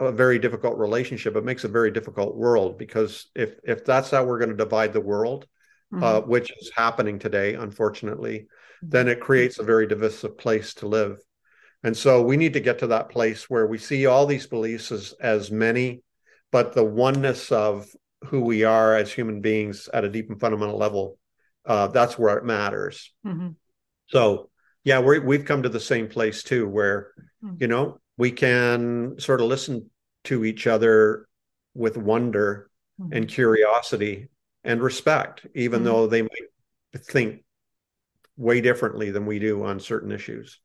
a 0.00 0.10
very 0.10 0.38
difficult 0.38 0.78
relationship, 0.78 1.36
it 1.36 1.44
makes 1.44 1.64
a 1.64 1.68
very 1.68 1.90
difficult 1.90 2.36
world 2.36 2.78
because 2.78 3.30
if 3.34 3.56
if 3.62 3.84
that's 3.84 4.10
how 4.10 4.24
we're 4.24 4.38
going 4.38 4.50
to 4.50 4.56
divide 4.56 4.92
the 4.92 5.00
world, 5.00 5.46
uh, 5.92 6.20
Mhm. 6.20 6.26
which 6.26 6.52
is 6.60 6.72
happening 6.74 7.18
today, 7.18 7.54
unfortunately, 7.54 8.48
then 8.82 9.06
it 9.08 9.20
creates 9.20 9.58
a 9.58 9.64
very 9.64 9.86
divisive 9.86 10.38
place 10.38 10.74
to 10.74 10.88
live. 10.88 11.18
And 11.84 11.96
so 11.96 12.22
we 12.22 12.36
need 12.36 12.54
to 12.54 12.60
get 12.60 12.80
to 12.80 12.88
that 12.88 13.08
place 13.08 13.48
where 13.48 13.66
we 13.66 13.78
see 13.78 14.06
all 14.06 14.26
these 14.26 14.46
beliefs 14.46 14.90
as, 14.90 15.14
as 15.20 15.50
many, 15.50 16.02
but 16.50 16.72
the 16.74 16.84
oneness 16.84 17.52
of 17.52 17.88
who 18.24 18.40
we 18.40 18.64
are 18.64 18.96
as 18.96 19.12
human 19.12 19.40
beings 19.40 19.88
at 19.94 20.04
a 20.04 20.08
deep 20.08 20.28
and 20.28 20.40
fundamental 20.40 20.76
level, 20.76 21.18
uh, 21.66 21.86
that's 21.88 22.18
where 22.18 22.36
it 22.36 22.44
matters. 22.44 23.14
Mhm. 23.24 23.54
So, 24.08 24.50
yeah, 24.82 25.00
we 25.00 25.20
we've 25.20 25.44
come 25.44 25.62
to 25.62 25.68
the 25.68 25.78
same 25.78 26.08
place 26.08 26.42
too, 26.42 26.68
where, 26.68 27.12
Mhm. 27.44 27.60
you 27.60 27.68
know, 27.68 28.00
we 28.16 28.32
can 28.32 29.18
sort 29.20 29.40
of 29.40 29.46
listen 29.46 29.90
to 30.24 30.44
each 30.44 30.66
other 30.66 31.28
with 31.74 31.96
wonder 31.96 32.70
Mhm. 33.00 33.16
and 33.16 33.28
curiosity 33.28 34.28
and 34.64 34.82
respect, 34.82 35.46
even 35.54 35.82
Mhm. 35.82 35.84
though 35.84 36.06
they 36.08 36.22
might 36.22 36.48
think 36.96 37.44
way 38.36 38.60
differently 38.60 39.10
than 39.10 39.26
we 39.26 39.38
do 39.38 39.62
on 39.62 39.78
certain 39.78 40.10
issues. 40.10 40.60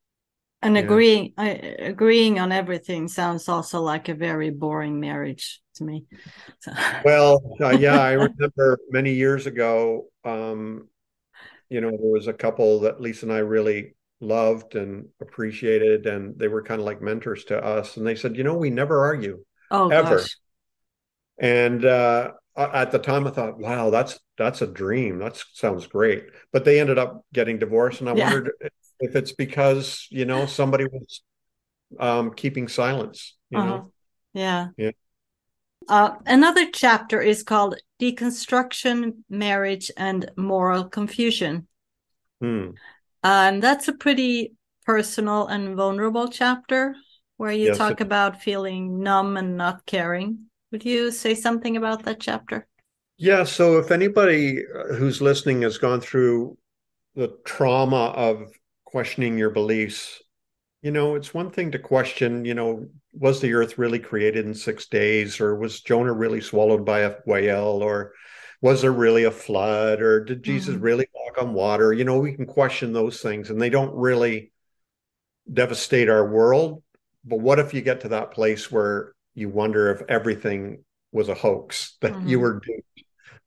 And 0.63 0.77
Yeah. 0.77 0.77
agreeing, 0.77 1.34
I, 1.38 1.50
agreeing 1.50 2.39
on 2.39 2.51
everything 2.53 3.08
sounds 3.10 3.50
also 3.50 3.82
like 3.82 4.10
a 4.10 4.15
very 4.15 4.50
boring 4.50 5.00
marriage 5.00 5.62
to 5.75 5.84
me. 5.84 6.05
So, 6.60 6.72
Well, 7.03 7.55
uh, 7.62 7.72
yeah, 7.72 8.00
I 8.00 8.13
remember 8.13 8.77
many 8.89 9.13
years 9.13 9.46
ago, 9.46 10.08
um, 10.24 10.88
you 11.70 11.82
know, 11.82 11.91
there 11.91 12.00
was 12.12 12.27
a 12.27 12.34
couple 12.34 12.82
that 12.82 13.01
Lisa 13.01 13.25
and 13.27 13.34
I 13.34 13.39
really 13.39 13.96
loved 14.22 14.75
and 14.75 15.10
appreciated, 15.22 16.08
and 16.08 16.38
they 16.39 16.48
were 16.50 16.63
kind 16.63 16.82
of 16.82 16.86
like 16.86 17.01
mentors 17.01 17.46
to 17.46 17.63
us. 17.63 17.98
And 17.98 18.08
they 18.08 18.15
said, 18.15 18.38
you 18.38 18.43
know, 18.43 18.55
we 18.55 18.70
never 18.72 19.03
argue. 19.05 19.43
oh 19.72 19.91
Ever. 19.91 19.91
gosh, 19.91 20.38
And 21.39 21.84
uh, 21.86 22.32
at 22.55 22.91
the 22.91 23.00
time, 23.00 23.27
I 23.27 23.32
thought, 23.32 23.58
wow, 23.60 23.89
that's 23.89 24.20
that's 24.38 24.62
a 24.62 24.67
dream. 24.67 25.20
That 25.20 25.41
sounds 25.53 25.88
great. 25.88 26.25
But 26.51 26.65
they 26.65 26.79
ended 26.79 26.98
up 26.98 27.25
getting 27.34 27.60
divorced, 27.60 28.00
and 28.01 28.10
I 28.10 28.13
Yeah. 28.13 28.13
wondered 28.13 28.51
if 29.04 29.16
it's 29.16 29.32
because 29.32 30.08
you 30.10 30.26
know 30.26 30.46
somebody 30.46 30.86
was 30.86 31.22
um, 32.00 32.34
keeping 32.34 32.68
silence. 32.68 33.36
You 33.50 33.60
Uh-huh. 33.60 33.70
know, 33.70 33.92
yeah. 34.34 34.68
Yeah. 34.78 34.92
Uh, 35.88 36.16
another 36.26 36.72
chapter 36.72 37.22
is 37.22 37.44
called 37.44 37.76
Deconstruction, 38.00 39.24
Marriage, 39.30 39.92
and 39.98 40.30
Moral 40.38 40.86
Confusion. 40.86 41.68
Hmm. 42.42 42.72
And 43.24 43.62
that's 43.62 43.88
a 43.88 43.94
pretty 43.94 44.54
personal 44.86 45.48
and 45.48 45.76
vulnerable 45.76 46.28
chapter 46.28 46.96
where 47.38 47.52
you 47.52 47.68
Yes, 47.68 47.78
talk 47.78 47.92
it- 47.94 48.02
about 48.02 48.42
feeling 48.42 49.02
numb 49.02 49.38
and 49.38 49.58
not 49.58 49.86
caring. 49.86 50.50
Would 50.72 50.86
you 50.86 51.12
say 51.12 51.36
something 51.36 51.78
about 51.78 52.04
that 52.04 52.20
chapter? 52.20 52.68
Yeah, 53.18 53.44
so 53.44 53.78
if 53.78 53.92
anybody 53.92 54.60
uh, 54.66 54.94
who's 54.96 55.22
listening 55.22 55.62
has 55.62 55.78
gone 55.78 56.02
through 56.02 56.58
the 57.16 57.38
trauma 57.46 58.08
of 58.16 58.52
questioning 58.94 59.40
your 59.40 59.50
beliefs, 59.50 60.22
you 60.84 60.92
know, 60.92 61.16
it's 61.16 61.34
one 61.34 61.50
thing 61.50 61.72
to 61.72 61.80
question, 61.80 62.46
you 62.46 62.54
know, 62.54 62.88
was 63.12 63.42
the 63.42 63.54
earth 63.56 63.80
really 63.80 63.98
created 63.98 64.46
in 64.46 64.54
six 64.54 64.86
days, 64.88 65.42
or 65.42 65.56
was 65.56 65.82
Jonah 65.82 66.14
really 66.14 66.42
swallowed 66.42 66.86
by 66.86 67.00
a 67.00 67.16
whale, 67.26 67.82
or 67.82 68.14
was 68.62 68.84
there 68.84 68.92
really 68.92 69.24
a 69.24 69.32
flood, 69.32 70.00
or 70.00 70.24
did 70.24 70.44
Jesus 70.44 70.76
Mhm. 70.76 70.84
really 70.84 71.08
walk 71.12 71.42
on 71.42 71.56
water? 71.56 71.92
You 71.92 72.04
know, 72.04 72.20
we 72.20 72.34
can 72.34 72.46
question 72.46 72.94
those 72.94 73.20
things, 73.20 73.50
and 73.50 73.60
they 73.60 73.72
don't 73.72 73.96
really 73.96 74.52
devastate 75.52 76.08
our 76.08 76.30
world. 76.30 76.84
But 77.26 77.40
what 77.40 77.58
if 77.58 77.74
you 77.74 77.82
get 77.82 78.02
to 78.02 78.10
that 78.10 78.30
place 78.30 78.72
where 78.72 79.16
you 79.34 79.50
wonder 79.50 79.90
if 79.90 80.04
everything 80.08 80.86
was 81.12 81.30
a 81.30 81.34
hoax, 81.34 81.98
that 82.02 82.28
you 82.28 82.38
Mhm. 82.38 82.42
were 82.42 82.60
duped 82.60 83.03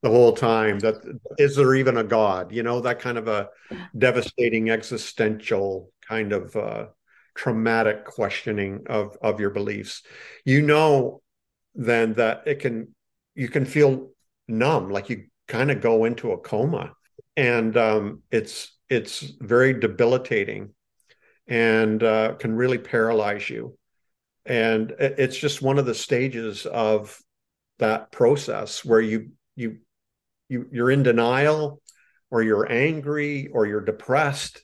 the 0.07 0.13
whole 0.13 0.33
time? 0.33 0.79
That 0.79 0.97
is 1.37 1.57
there 1.57 1.75
even 1.75 1.97
a 1.97 2.05
God? 2.05 2.53
You 2.53 2.63
know, 2.63 2.81
that 2.81 3.01
kind 3.01 3.19
of 3.19 3.27
a 3.27 3.49
devastating 3.97 4.71
existential 4.71 5.93
kind 6.07 6.33
of 6.33 6.55
uh, 6.55 6.87
traumatic 7.35 8.05
questioning 8.05 8.85
of 8.87 9.17
of 9.21 9.41
your 9.41 9.51
beliefs. 9.51 10.03
You 10.45 10.63
know, 10.63 11.23
then 11.75 12.15
that 12.15 12.45
it 12.47 12.61
can 12.61 12.95
you 13.35 13.49
can 13.49 13.65
feel 13.65 14.11
numb, 14.47 14.91
like 14.91 15.11
you 15.11 15.25
kind 15.49 15.71
of 15.71 15.81
go 15.81 16.05
into 16.05 16.31
a 16.31 16.39
coma, 16.39 16.93
and 17.37 17.77
um, 17.77 18.23
it's 18.31 18.73
it's 18.89 19.21
very 19.41 19.75
debilitating 19.75 20.73
and 21.49 22.03
uh, 22.03 22.35
can 22.35 22.55
really 22.55 22.79
paralyze 22.79 23.51
you. 23.51 23.77
And 24.45 24.95
it's 25.01 25.37
just 25.37 25.61
one 25.61 25.79
of 25.79 25.87
the 25.87 25.95
stages 25.95 26.65
of 26.67 27.21
that 27.79 28.13
process 28.13 28.85
where 28.85 29.01
you 29.01 29.31
you 29.57 29.79
you 30.49 30.67
you're 30.73 30.91
in 30.91 31.03
denial 31.03 31.81
or 32.31 32.43
you're 32.43 32.71
angry 32.71 33.49
or 33.53 33.67
you're 33.67 33.81
depressed. 33.85 34.63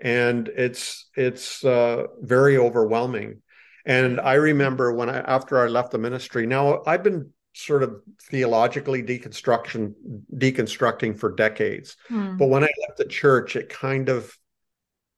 And 0.00 0.48
it's 0.48 1.08
it's 1.16 1.64
uh, 1.64 2.06
very 2.20 2.56
overwhelming. 2.56 3.42
And 3.84 4.20
i 4.20 4.34
remember 4.34 4.92
when 4.92 5.10
i 5.10 5.18
after 5.18 5.58
i 5.58 5.66
left 5.66 5.90
the 5.90 5.98
ministry 5.98 6.46
now 6.46 6.82
i've 6.86 7.02
been 7.02 7.30
sort 7.52 7.82
of 7.82 8.00
theologically 8.30 9.02
deconstruction 9.02 9.92
deconstructing 10.36 11.18
for 11.18 11.34
decades. 11.34 11.96
Hmm. 12.06 12.36
but 12.36 12.46
when 12.48 12.62
i 12.62 12.70
left 12.86 12.98
the 12.98 13.06
church 13.06 13.56
it 13.56 13.68
kind 13.68 14.08
of 14.08 14.32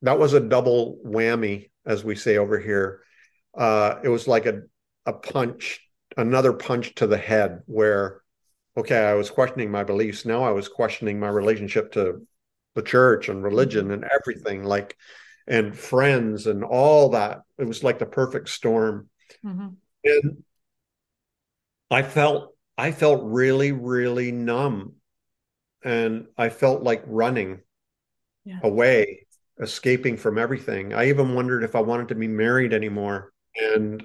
that 0.00 0.18
was 0.18 0.32
a 0.32 0.40
double 0.40 0.98
whammy 1.04 1.68
as 1.86 2.04
we 2.04 2.14
say 2.14 2.38
over 2.38 2.58
here. 2.58 3.00
Uh, 3.56 3.96
it 4.02 4.08
was 4.08 4.26
like 4.26 4.46
a 4.46 4.62
a 5.06 5.12
punch, 5.12 5.80
another 6.16 6.52
punch 6.52 6.94
to 6.94 7.06
the 7.06 7.18
head 7.18 7.60
where, 7.66 8.22
okay, 8.76 9.04
I 9.04 9.14
was 9.14 9.30
questioning 9.30 9.70
my 9.70 9.84
beliefs. 9.84 10.24
Now 10.24 10.44
I 10.44 10.50
was 10.50 10.68
questioning 10.68 11.20
my 11.20 11.28
relationship 11.28 11.92
to 11.92 12.26
the 12.74 12.82
church 12.82 13.28
and 13.28 13.42
religion 13.42 13.90
and 13.90 14.04
everything, 14.04 14.64
like, 14.64 14.96
and 15.46 15.76
friends 15.76 16.46
and 16.46 16.64
all 16.64 17.10
that. 17.10 17.42
It 17.58 17.66
was 17.66 17.84
like 17.84 17.98
the 17.98 18.06
perfect 18.06 18.48
storm. 18.48 19.08
Mm-hmm. 19.44 19.68
And 20.04 20.44
I 21.90 22.02
felt, 22.02 22.56
I 22.76 22.92
felt 22.92 23.22
really, 23.24 23.72
really 23.72 24.32
numb. 24.32 24.94
And 25.84 26.26
I 26.38 26.48
felt 26.48 26.82
like 26.82 27.04
running 27.06 27.60
yeah. 28.44 28.58
away, 28.62 29.26
escaping 29.60 30.16
from 30.16 30.38
everything. 30.38 30.94
I 30.94 31.08
even 31.10 31.34
wondered 31.34 31.62
if 31.62 31.76
I 31.76 31.80
wanted 31.80 32.08
to 32.08 32.14
be 32.14 32.26
married 32.26 32.72
anymore. 32.72 33.32
And 33.54 34.02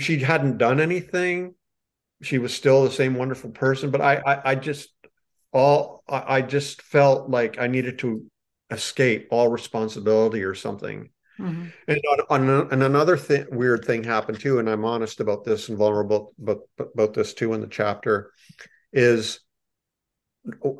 she 0.00 0.18
hadn't 0.18 0.58
done 0.58 0.80
anything. 0.80 1.54
She 2.22 2.38
was 2.38 2.54
still 2.54 2.84
the 2.84 2.90
same 2.90 3.14
wonderful 3.14 3.50
person, 3.50 3.90
but 3.90 4.00
I, 4.00 4.22
I, 4.26 4.50
I 4.50 4.54
just 4.54 4.90
all 5.52 6.02
I, 6.08 6.36
I, 6.36 6.42
just 6.42 6.82
felt 6.82 7.28
like 7.28 7.58
I 7.58 7.66
needed 7.66 7.98
to 8.00 8.24
escape 8.70 9.28
all 9.30 9.48
responsibility 9.48 10.42
or 10.44 10.54
something. 10.54 11.10
Mm-hmm. 11.40 11.66
And 11.88 12.00
on, 12.28 12.50
on, 12.50 12.72
and 12.72 12.82
another 12.82 13.16
thing, 13.16 13.46
weird 13.50 13.84
thing 13.84 14.04
happened 14.04 14.38
too, 14.40 14.58
and 14.58 14.68
I'm 14.68 14.84
honest 14.84 15.20
about 15.20 15.44
this 15.44 15.68
and 15.68 15.78
vulnerable 15.78 16.34
about, 16.40 16.60
about 16.78 17.14
this 17.14 17.34
too 17.34 17.54
in 17.54 17.62
the 17.62 17.66
chapter, 17.66 18.30
is 18.92 19.40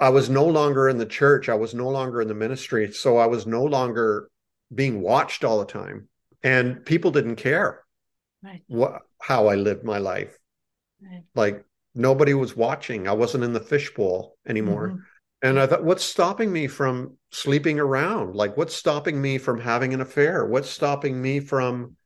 I 0.01 0.09
was 0.09 0.31
no 0.31 0.47
longer 0.47 0.89
in 0.89 0.99
the 0.99 1.07
church. 1.07 1.49
I 1.49 1.55
was 1.55 1.75
no 1.75 1.89
longer 1.89 2.21
in 2.23 2.29
the 2.29 2.35
ministry. 2.35 2.93
So 2.93 3.19
I 3.19 3.27
was 3.27 3.47
no 3.47 3.65
longer 3.65 4.31
being 4.75 5.03
watched 5.03 5.45
all 5.45 5.59
the 5.59 5.67
time. 5.67 6.09
And 6.43 6.85
people 6.85 7.11
didn't 7.11 7.37
care 7.37 7.85
right. 8.43 8.63
what 8.69 9.03
how 9.21 9.49
I 9.49 9.57
lived 9.57 9.85
my 9.85 9.99
life. 9.99 10.39
Right. 11.03 11.23
Like 11.35 11.65
nobody 11.95 12.35
was 12.35 12.57
watching. 12.57 13.09
I 13.09 13.13
wasn't 13.13 13.45
in 13.45 13.53
the 13.53 13.61
fishbowl 13.61 14.37
anymore. 14.47 14.89
Mm-hmm. 14.89 14.99
And 15.43 15.59
I 15.59 15.67
thought, 15.67 15.85
what's 15.85 16.05
stopping 16.05 16.53
me 16.53 16.67
from 16.67 17.17
sleeping 17.33 17.81
around? 17.81 18.37
Like, 18.37 18.57
what's 18.59 18.77
stopping 18.77 19.21
me 19.21 19.39
from 19.39 19.59
having 19.59 19.95
an 19.95 20.03
affair? 20.03 20.45
What's 20.45 20.69
stopping 20.69 21.21
me 21.21 21.41
from 21.41 21.97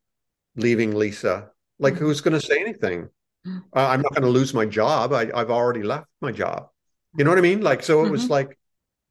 leaving 0.55 0.95
Lisa? 0.95 1.51
Like, 1.81 1.95
mm-hmm. 1.95 2.05
who's 2.05 2.21
going 2.21 2.41
to 2.41 2.47
say 2.47 2.61
anything? 2.61 3.09
Mm-hmm. 3.45 3.59
Uh, 3.75 3.89
I'm 3.89 4.03
not 4.03 4.13
going 4.13 4.23
to 4.23 4.29
lose 4.29 4.55
my 4.55 4.67
job. 4.67 5.13
I, 5.13 5.27
have 5.37 5.51
already 5.51 5.83
left 5.83 6.07
my 6.21 6.31
job. 6.31 6.69
You 7.17 7.25
know 7.25 7.31
what 7.31 7.39
I 7.39 7.43
mean? 7.43 7.61
Like, 7.61 7.83
so 7.83 8.05
it 8.05 8.11
was 8.11 8.25
mm-hmm. 8.25 8.33
like, 8.33 8.59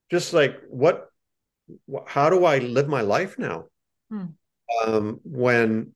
just 0.09 0.33
like, 0.33 0.61
what, 0.69 1.09
how 2.07 2.29
do 2.29 2.45
I 2.45 2.59
live 2.59 2.87
my 2.87 3.01
life 3.01 3.37
now? 3.37 3.65
Hmm. 4.09 4.25
Um, 4.85 5.19
when 5.23 5.93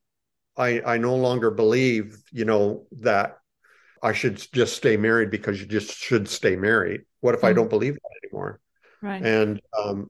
I 0.58 0.82
I 0.86 0.98
no 0.98 1.16
longer 1.16 1.52
believe, 1.52 2.22
you 2.32 2.46
know, 2.46 2.86
that 3.00 3.38
I 4.08 4.14
should 4.14 4.38
just 4.54 4.76
stay 4.76 4.98
married 4.98 5.32
because 5.32 5.60
you 5.60 5.68
just 5.68 5.96
should 5.96 6.28
stay 6.28 6.56
married. 6.56 7.02
What 7.20 7.36
if 7.36 7.40
mm-hmm. 7.40 7.48
I 7.48 7.54
don't 7.54 7.70
believe 7.70 7.96
that 7.96 8.28
anymore? 8.28 8.60
Right. 9.02 9.24
And 9.24 9.62
um 9.78 10.10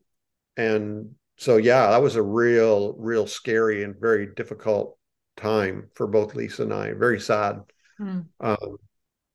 and 0.56 1.16
so 1.38 1.58
yeah, 1.58 1.92
that 1.92 2.01
was 2.01 2.16
a 2.16 2.22
real 2.22 2.94
real 2.94 3.27
scary 3.27 3.84
and 3.84 4.00
very 4.00 4.27
difficult 4.27 4.98
time 5.36 5.89
for 5.94 6.08
both 6.08 6.36
Lisa 6.36 6.63
and 6.63 6.74
I. 6.74 6.94
Very 6.94 7.20
sad. 7.20 7.62
Mm. 8.00 8.25
Um, 8.39 8.77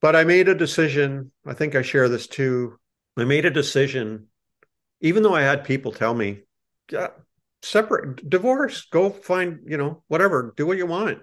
but 0.01 0.17
I 0.17 0.25
made 0.25 0.49
a 0.49 0.55
decision. 0.55 1.31
I 1.47 1.55
think 1.55 1.75
I 1.75 1.83
share 1.83 2.09
this 2.09 2.27
too. 2.27 2.79
I 3.17 3.25
made 3.25 3.45
a 3.45 3.51
decision, 3.51 4.29
even 5.01 5.23
though 5.23 5.35
I 5.35 5.43
had 5.43 5.65
people 5.65 5.93
tell 5.93 6.15
me, 6.15 6.41
yeah, 6.91 7.09
separate 7.63 8.29
divorce 8.29 8.87
go 8.91 9.09
find 9.09 9.61
you 9.67 9.77
know 9.77 10.03
whatever 10.09 10.53
do 10.57 10.67
what 10.67 10.77
you 10.77 10.87
want 10.87 11.19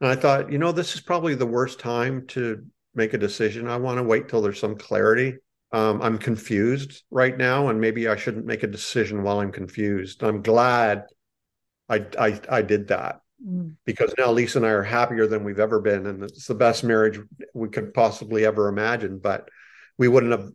and 0.00 0.10
i 0.10 0.16
thought 0.16 0.50
you 0.50 0.58
know 0.58 0.72
this 0.72 0.94
is 0.94 1.00
probably 1.00 1.34
the 1.34 1.46
worst 1.46 1.78
time 1.78 2.26
to 2.26 2.64
make 2.94 3.14
a 3.14 3.18
decision 3.18 3.68
i 3.68 3.76
want 3.76 3.98
to 3.98 4.02
wait 4.02 4.28
till 4.28 4.42
there's 4.42 4.60
some 4.60 4.76
clarity 4.76 5.36
um, 5.72 6.00
i'm 6.02 6.18
confused 6.18 7.02
right 7.10 7.36
now 7.36 7.68
and 7.68 7.80
maybe 7.80 8.08
i 8.08 8.16
shouldn't 8.16 8.46
make 8.46 8.62
a 8.62 8.68
decision 8.68 9.22
while 9.22 9.40
i'm 9.40 9.52
confused 9.52 10.22
i'm 10.22 10.42
glad 10.42 11.04
i 11.88 12.04
i, 12.18 12.40
I 12.48 12.62
did 12.62 12.88
that 12.88 13.20
mm. 13.46 13.74
because 13.84 14.14
now 14.18 14.30
lisa 14.30 14.58
and 14.58 14.66
i 14.66 14.70
are 14.70 14.82
happier 14.82 15.26
than 15.26 15.44
we've 15.44 15.60
ever 15.60 15.80
been 15.80 16.06
and 16.06 16.22
it's 16.22 16.46
the 16.46 16.54
best 16.54 16.84
marriage 16.84 17.20
we 17.54 17.68
could 17.68 17.94
possibly 17.94 18.44
ever 18.46 18.68
imagine 18.68 19.18
but 19.18 19.48
we 19.98 20.08
wouldn't 20.08 20.32
have 20.32 20.50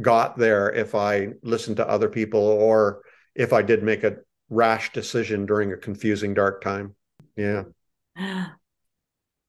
got 0.00 0.38
there 0.38 0.72
if 0.72 0.94
i 0.94 1.28
listened 1.42 1.76
to 1.76 1.88
other 1.88 2.08
people 2.08 2.40
or 2.40 3.02
if 3.34 3.52
i 3.52 3.62
did 3.62 3.82
make 3.82 4.04
a 4.04 4.16
rash 4.50 4.92
decision 4.92 5.46
during 5.46 5.72
a 5.72 5.76
confusing 5.76 6.34
dark 6.34 6.60
time. 6.60 6.94
Yeah. 7.36 7.64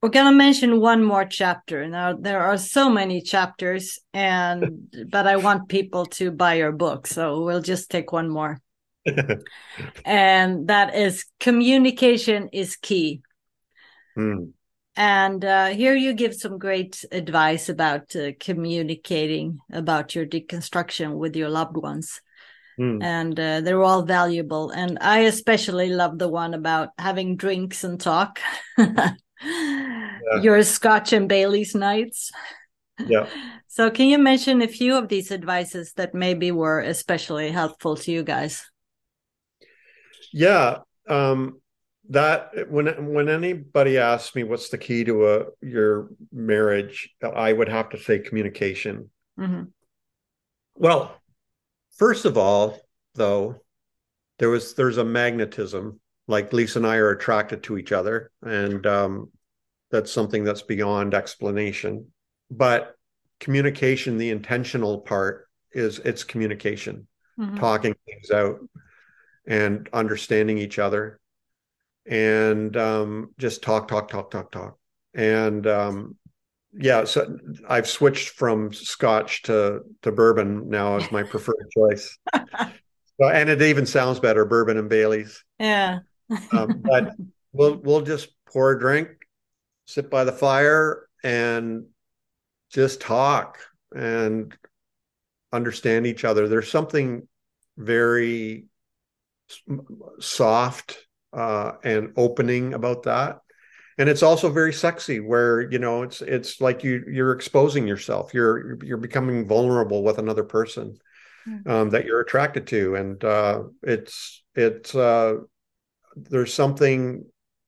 We're 0.02 0.10
going 0.10 0.26
to 0.26 0.38
mention 0.38 0.80
one 0.80 1.04
more 1.04 1.26
chapter. 1.26 1.88
Now 1.88 2.14
there 2.14 2.42
are 2.42 2.58
so 2.58 2.90
many 2.90 3.22
chapters 3.22 4.00
and 4.14 4.94
but 5.10 5.28
I 5.28 5.36
want 5.36 5.70
people 5.70 6.06
to 6.18 6.32
buy 6.32 6.56
your 6.56 6.72
book, 6.72 7.06
so 7.08 7.44
we'll 7.44 7.62
just 7.62 7.92
take 7.92 8.12
one 8.12 8.30
more. 8.30 8.60
and 10.06 10.68
that 10.68 10.96
is 10.96 11.26
communication 11.40 12.50
is 12.52 12.76
key. 12.76 13.22
Hmm. 14.16 14.52
And 14.96 15.46
uh, 15.46 15.68
here 15.68 15.96
you 15.96 16.14
give 16.14 16.36
some 16.36 16.58
great 16.58 17.06
advice 17.12 17.70
about 17.70 18.16
uh, 18.16 18.32
communicating 18.40 19.60
about 19.72 20.16
your 20.16 20.26
deconstruction 20.26 21.16
with 21.16 21.36
your 21.36 21.50
loved 21.50 21.78
ones. 21.78 22.22
Mm. 22.78 23.02
And 23.02 23.40
uh, 23.40 23.62
they're 23.62 23.82
all 23.82 24.04
valuable. 24.04 24.70
And 24.72 24.98
I 25.00 25.20
especially 25.20 25.90
love 25.90 26.20
the 26.20 26.28
one 26.28 26.54
about 26.54 26.90
having 26.98 27.38
drinks 27.38 27.84
and 27.84 28.00
talk. 28.00 28.40
yeah. 29.44 30.42
Your 30.42 30.64
Scotch 30.64 31.14
and 31.14 31.28
Bailey's 31.28 31.76
nights. 31.76 32.32
Yeah. 33.06 33.28
So, 33.74 33.90
can 33.90 34.08
you 34.08 34.18
mention 34.18 34.62
a 34.62 34.68
few 34.68 34.98
of 34.98 35.08
these 35.08 35.32
advices 35.32 35.94
that 35.94 36.14
maybe 36.14 36.52
were 36.52 36.82
especially 36.82 37.52
helpful 37.52 37.96
to 37.96 38.12
you 38.12 38.22
guys? 38.22 38.70
Yeah. 40.34 40.80
Um, 41.08 41.62
that 42.10 42.70
when 42.70 43.14
when 43.14 43.30
anybody 43.30 43.98
asks 43.98 44.36
me 44.36 44.44
what's 44.44 44.68
the 44.68 44.78
key 44.78 45.06
to 45.06 45.26
a 45.26 45.46
your 45.62 46.10
marriage, 46.34 47.16
I 47.24 47.54
would 47.54 47.70
have 47.70 47.92
to 47.92 47.98
say 47.98 48.20
communication. 48.20 49.10
Mm-hmm. 49.40 49.64
Well, 50.76 51.22
First 52.02 52.26
of 52.26 52.36
all, 52.36 52.80
though, 53.14 53.62
there 54.40 54.50
was 54.50 54.74
there's 54.74 54.98
a 54.98 55.06
magnetism. 55.06 56.00
Like 56.32 56.54
Lisa 56.54 56.80
and 56.80 56.88
I 56.88 56.96
are 56.96 57.12
attracted 57.12 57.62
to 57.64 57.78
each 57.78 57.92
other, 57.92 58.32
and 58.42 58.88
um, 58.88 59.30
that's 59.92 60.14
something 60.14 60.46
that's 60.46 60.62
beyond 60.62 61.14
explanation. 61.14 62.08
But 62.50 62.96
communication, 63.42 64.18
the 64.18 64.30
intentional 64.30 65.02
part, 65.02 65.50
is 65.74 66.00
it's 66.00 66.24
communication, 66.24 67.06
mm-hmm. 67.38 67.58
talking 67.58 67.96
things 68.06 68.32
out, 68.32 68.60
and 69.46 69.90
understanding 69.92 70.58
each 70.58 70.80
other, 70.80 71.20
and 72.06 72.76
um, 72.78 73.34
just 73.38 73.62
talk, 73.62 73.90
talk, 73.90 74.08
talk, 74.08 74.32
talk, 74.32 74.54
talk, 74.54 74.78
and 75.14 75.68
um, 75.68 76.16
yeah, 76.74 77.04
so 77.04 77.38
I've 77.68 77.90
switched 77.90 78.30
from 78.30 78.72
Scotch 78.72 79.42
to 79.44 79.82
to 80.04 80.14
bourbon 80.14 80.70
now 80.70 80.96
as 80.96 81.12
my 81.12 81.24
preferred 81.32 81.70
choice. 81.78 82.18
So, 83.20 83.28
and 83.28 83.50
it 83.50 83.62
even 83.62 83.86
sounds 83.86 84.22
better, 84.22 84.46
bourbon 84.46 84.78
and 84.78 84.90
Bailey's. 84.90 85.44
Yeah. 85.60 86.00
Um, 86.52 86.82
but 86.84 87.16
we'll 87.54 87.78
we'll 87.78 88.02
just 88.02 88.30
pour 88.52 88.72
a 88.72 88.80
drink, 88.80 89.10
sit 89.86 90.10
by 90.10 90.24
the 90.24 90.32
fire, 90.32 91.08
and 91.24 91.86
just 92.72 93.02
talk 93.02 93.60
and 93.96 94.56
understand 95.52 96.08
each 96.08 96.24
other. 96.24 96.48
There's 96.48 96.72
something 96.72 97.28
very 97.78 98.66
soft 100.20 101.06
uh, 101.34 101.74
and 101.84 102.14
opening 102.16 102.74
about 102.74 103.04
that 103.04 103.40
and 104.02 104.10
it's 104.10 104.24
also 104.24 104.50
very 104.50 104.74
sexy 104.74 105.20
where 105.20 105.70
you 105.72 105.78
know 105.78 106.02
it's 106.04 106.22
it's 106.22 106.60
like 106.60 106.84
you 106.84 107.04
you're 107.08 107.34
exposing 107.34 107.88
yourself 107.88 108.34
you're 108.34 108.84
you're 108.84 108.98
becoming 108.98 109.48
vulnerable 109.48 110.04
with 110.04 110.18
another 110.18 110.44
person 110.44 110.98
hmm. 111.46 111.70
um, 111.70 111.90
that 111.92 112.06
you're 112.06 112.22
attracted 112.22 112.66
to 112.68 112.96
and 112.96 113.24
uh, 113.24 113.62
it's 113.84 114.44
it's 114.56 114.96
uh, 114.96 115.36
there's 116.16 116.54
something 116.54 117.26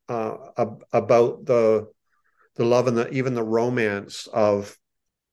uh, 0.10 0.36
ab- 0.58 0.84
about 0.92 1.46
the 1.46 1.88
the 2.56 2.66
love 2.66 2.88
and 2.88 2.98
the 2.98 3.10
even 3.12 3.34
the 3.34 3.44
romance 3.44 4.28
of 4.32 4.78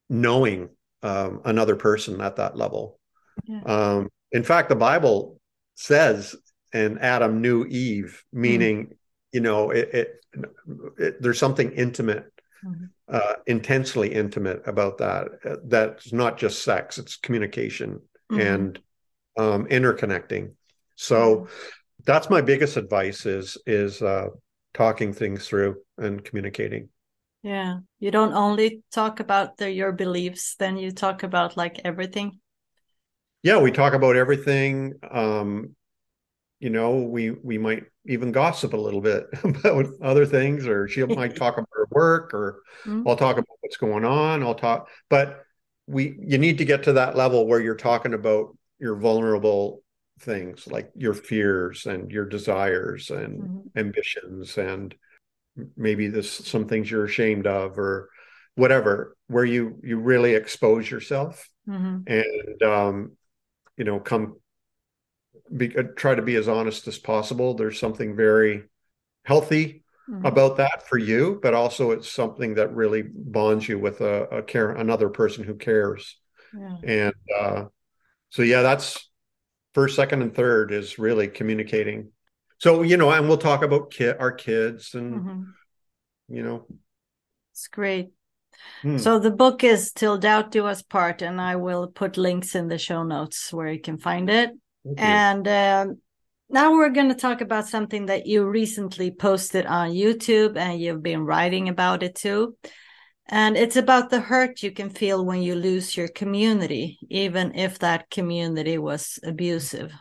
knowing 0.09 0.71
um, 1.03 1.41
another 1.45 1.77
person 1.77 2.21
at 2.21 2.37
that 2.37 2.57
level 2.57 2.99
yeah. 3.45 3.63
um, 3.65 4.09
in 4.33 4.43
fact 4.43 4.69
the 4.69 4.77
bible 4.77 5.41
says 5.75 6.37
and 6.73 7.01
adam 7.01 7.41
knew 7.41 7.65
eve 7.67 8.23
hmm. 8.33 8.41
meaning 8.41 8.87
mm 8.87 8.97
you 9.33 9.41
know 9.41 9.71
it, 9.71 9.89
it, 9.95 10.25
it 10.99 11.23
there's 11.23 11.39
something 11.39 11.73
intimate 11.73 12.33
mm-hmm. 12.65 12.85
uh, 13.09 13.35
intensely 13.47 14.13
intimate 14.13 14.63
about 14.67 14.99
that 14.99 15.29
that's 15.65 16.13
not 16.13 16.39
just 16.39 16.63
sex 16.63 16.99
it's 16.99 17.17
communication 17.17 18.01
mm-hmm. 18.31 18.41
and 18.41 18.79
um, 19.39 19.67
interconnecting 19.67 20.53
so 20.97 21.37
mm-hmm. 21.37 21.53
That's 22.05 22.31
my 22.31 22.41
biggest 22.41 22.77
advice 22.77 23.27
is 23.27 23.57
is 23.67 24.03
uh, 24.03 24.29
talking 24.75 25.13
things 25.13 25.47
through 25.47 25.77
and 25.99 26.25
communicating 26.25 26.89
Yeah. 27.43 27.79
You 27.99 28.11
don't 28.11 28.35
only 28.35 28.83
talk 28.93 29.21
about 29.21 29.57
the, 29.57 29.71
your 29.71 29.93
beliefs, 29.93 30.57
then 30.59 30.77
you 30.77 30.91
talk 30.91 31.23
about 31.23 31.57
like 31.57 31.81
everything. 31.85 32.41
Yeah, 33.43 33.59
we 33.59 33.71
talk 33.71 33.95
about 33.95 34.17
everything. 34.17 34.95
Um, 35.11 35.75
you 36.59 36.69
know, 36.69 36.97
we 36.99 37.31
we 37.31 37.57
might 37.57 37.85
even 38.07 38.33
gossip 38.33 38.75
a 38.75 38.77
little 38.77 39.01
bit 39.01 39.25
about 39.45 39.87
other 40.03 40.27
things, 40.27 40.67
or 40.67 40.89
she 40.89 41.03
might 41.21 41.35
talk 41.37 41.55
about 41.55 41.69
her 41.73 41.87
work, 41.91 42.35
or 42.35 42.63
mm-hmm. 42.85 43.09
I'll 43.09 43.17
talk 43.17 43.39
about 43.39 43.57
what's 43.61 43.79
going 43.79 44.05
on. 44.05 44.43
I'll 44.43 44.55
talk, 44.55 44.89
but 45.09 45.43
we 45.87 46.17
you 46.21 46.37
need 46.37 46.59
to 46.59 46.65
get 46.65 46.83
to 46.85 46.93
that 46.95 47.17
level 47.17 47.47
where 47.47 47.61
you're 47.61 47.75
talking 47.75 48.13
about 48.13 48.57
your 48.79 48.97
vulnerable 48.97 49.83
things 50.21 50.67
like 50.67 50.91
your 50.95 51.15
fears 51.15 51.87
and 51.87 52.11
your 52.11 52.27
desires 52.27 53.11
and 53.11 53.43
mm-hmm. 53.43 53.79
ambitions 53.79 54.59
and 54.59 54.95
maybe 55.77 56.09
this 56.09 56.31
some 56.31 56.67
things 56.67 56.91
you're 56.91 57.07
ashamed 57.07 57.47
of 57.47 57.79
or 57.79 58.11
whatever 58.55 59.17
where 59.29 59.45
you 59.45 59.79
you 59.83 59.99
really 59.99 60.35
expose 60.35 60.91
yourself 60.91 61.49
mm-hmm. 61.69 62.01
and 62.07 62.63
um 62.63 63.13
you 63.77 63.85
know 63.85 63.99
come 63.99 64.37
be, 65.57 65.77
uh, 65.77 65.83
try 65.97 66.15
to 66.15 66.23
be 66.23 66.37
as 66.37 66.49
honest 66.49 66.87
as 66.87 66.99
possible 66.99 67.55
there's 67.55 67.79
something 67.79 68.15
very 68.15 68.65
healthy 69.25 69.83
mm-hmm. 70.09 70.25
about 70.27 70.59
that 70.59 70.87
for 70.87 70.99
you 70.99 71.39
but 71.43 71.55
also 71.55 71.91
it's 71.91 72.09
something 72.09 72.55
that 72.55 72.75
really 72.75 73.03
bonds 73.03 73.69
you 73.69 73.79
with 73.79 74.01
a, 74.03 74.25
a 74.25 74.43
care 74.43 74.73
another 74.73 75.09
person 75.09 75.45
who 75.45 75.55
cares 75.55 76.17
yeah. 76.57 76.77
and 76.85 77.15
uh 77.41 77.65
so 78.29 78.43
yeah 78.43 78.63
that's 78.63 79.10
first 79.75 79.97
second 79.97 80.23
and 80.23 80.35
third 80.35 80.73
is 80.73 80.99
really 80.99 81.29
communicating. 81.29 82.13
So 82.59 82.83
you 82.83 82.97
know 82.97 83.11
and 83.11 83.29
we'll 83.29 83.39
talk 83.39 83.63
about 83.63 83.91
kid 83.91 84.17
our 84.19 84.33
kids 84.33 84.95
and 84.95 85.15
mm-hmm. 85.15 85.43
you 86.29 86.43
know. 86.43 86.67
It's 87.53 87.69
great. 87.69 88.11
Hmm. 88.83 88.99
so 88.99 89.19
the 89.19 89.31
book 89.31 89.65
is 89.65 89.93
till 89.93 90.19
doubt 90.19 90.51
do 90.51 90.67
us 90.67 90.83
part 90.83 91.23
and 91.23 91.41
i 91.41 91.57
will 91.57 91.87
put 91.87 92.19
links 92.19 92.55
in 92.55 92.69
the 92.69 92.77
show 92.77 93.03
notes 93.05 93.53
where 93.53 93.71
you 93.71 93.81
can 93.81 93.97
find 93.97 94.29
it. 94.29 94.51
And 94.99 95.47
um, 95.47 95.99
now 96.51 96.73
we're 96.73 96.91
going 96.91 97.09
to 97.09 97.15
talk 97.15 97.41
about 97.41 97.69
something 97.69 98.07
that 98.07 98.27
you 98.27 98.45
recently 98.45 99.11
posted 99.13 99.67
on 99.67 99.91
youtube 99.91 100.57
and 100.57 100.81
you've 100.81 101.03
been 101.03 101.25
writing 101.25 101.69
about 101.69 102.03
it 102.03 102.15
too 102.15 102.57
and 103.31 103.57
it's 103.57 103.77
about 103.77 104.11
the 104.11 104.21
hurt 104.21 104.63
you 104.63 104.73
can 104.73 104.91
feel 104.91 105.25
when 105.25 105.41
you 105.41 105.55
lose 105.55 105.97
your 105.97 106.09
community, 106.09 106.99
even 107.09 107.55
if 107.55 107.79
that 107.79 108.11
community 108.11 108.77
was 108.77 109.21
abusive. 109.23 109.93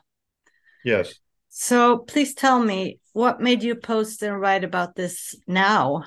Yes. 0.84 1.14
So 1.50 2.00
please 2.00 2.34
tell 2.34 2.60
me 2.60 3.00
what 3.14 3.40
made 3.40 3.62
you 3.62 3.76
post 3.76 4.24
and 4.24 4.40
write 4.40 4.64
about 4.64 4.96
this 4.96 5.36
now? 5.48 6.06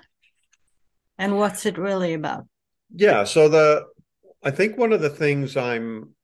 And 1.16 1.38
what's 1.38 1.64
it 1.64 1.78
really 1.78 2.14
about? 2.14 2.46
Yeah. 2.94 3.22
So 3.24 3.48
the 3.48 3.87
I 4.42 4.50
think 4.50 4.76
one 4.76 4.92
of 4.92 5.00
the 5.00 5.11
things 5.11 5.56
I'm 5.56 6.14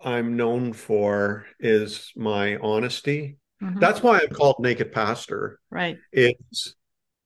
I'm 0.00 0.36
known 0.36 0.72
for 0.72 1.46
is 1.58 2.12
my 2.14 2.56
honesty. 2.58 3.38
Mm-hmm. 3.60 3.80
That's 3.80 4.00
why 4.02 4.20
I'm 4.20 4.28
called 4.28 4.56
Naked 4.60 4.92
Pastor. 4.92 5.58
Right. 5.70 5.98
It's 6.12 6.74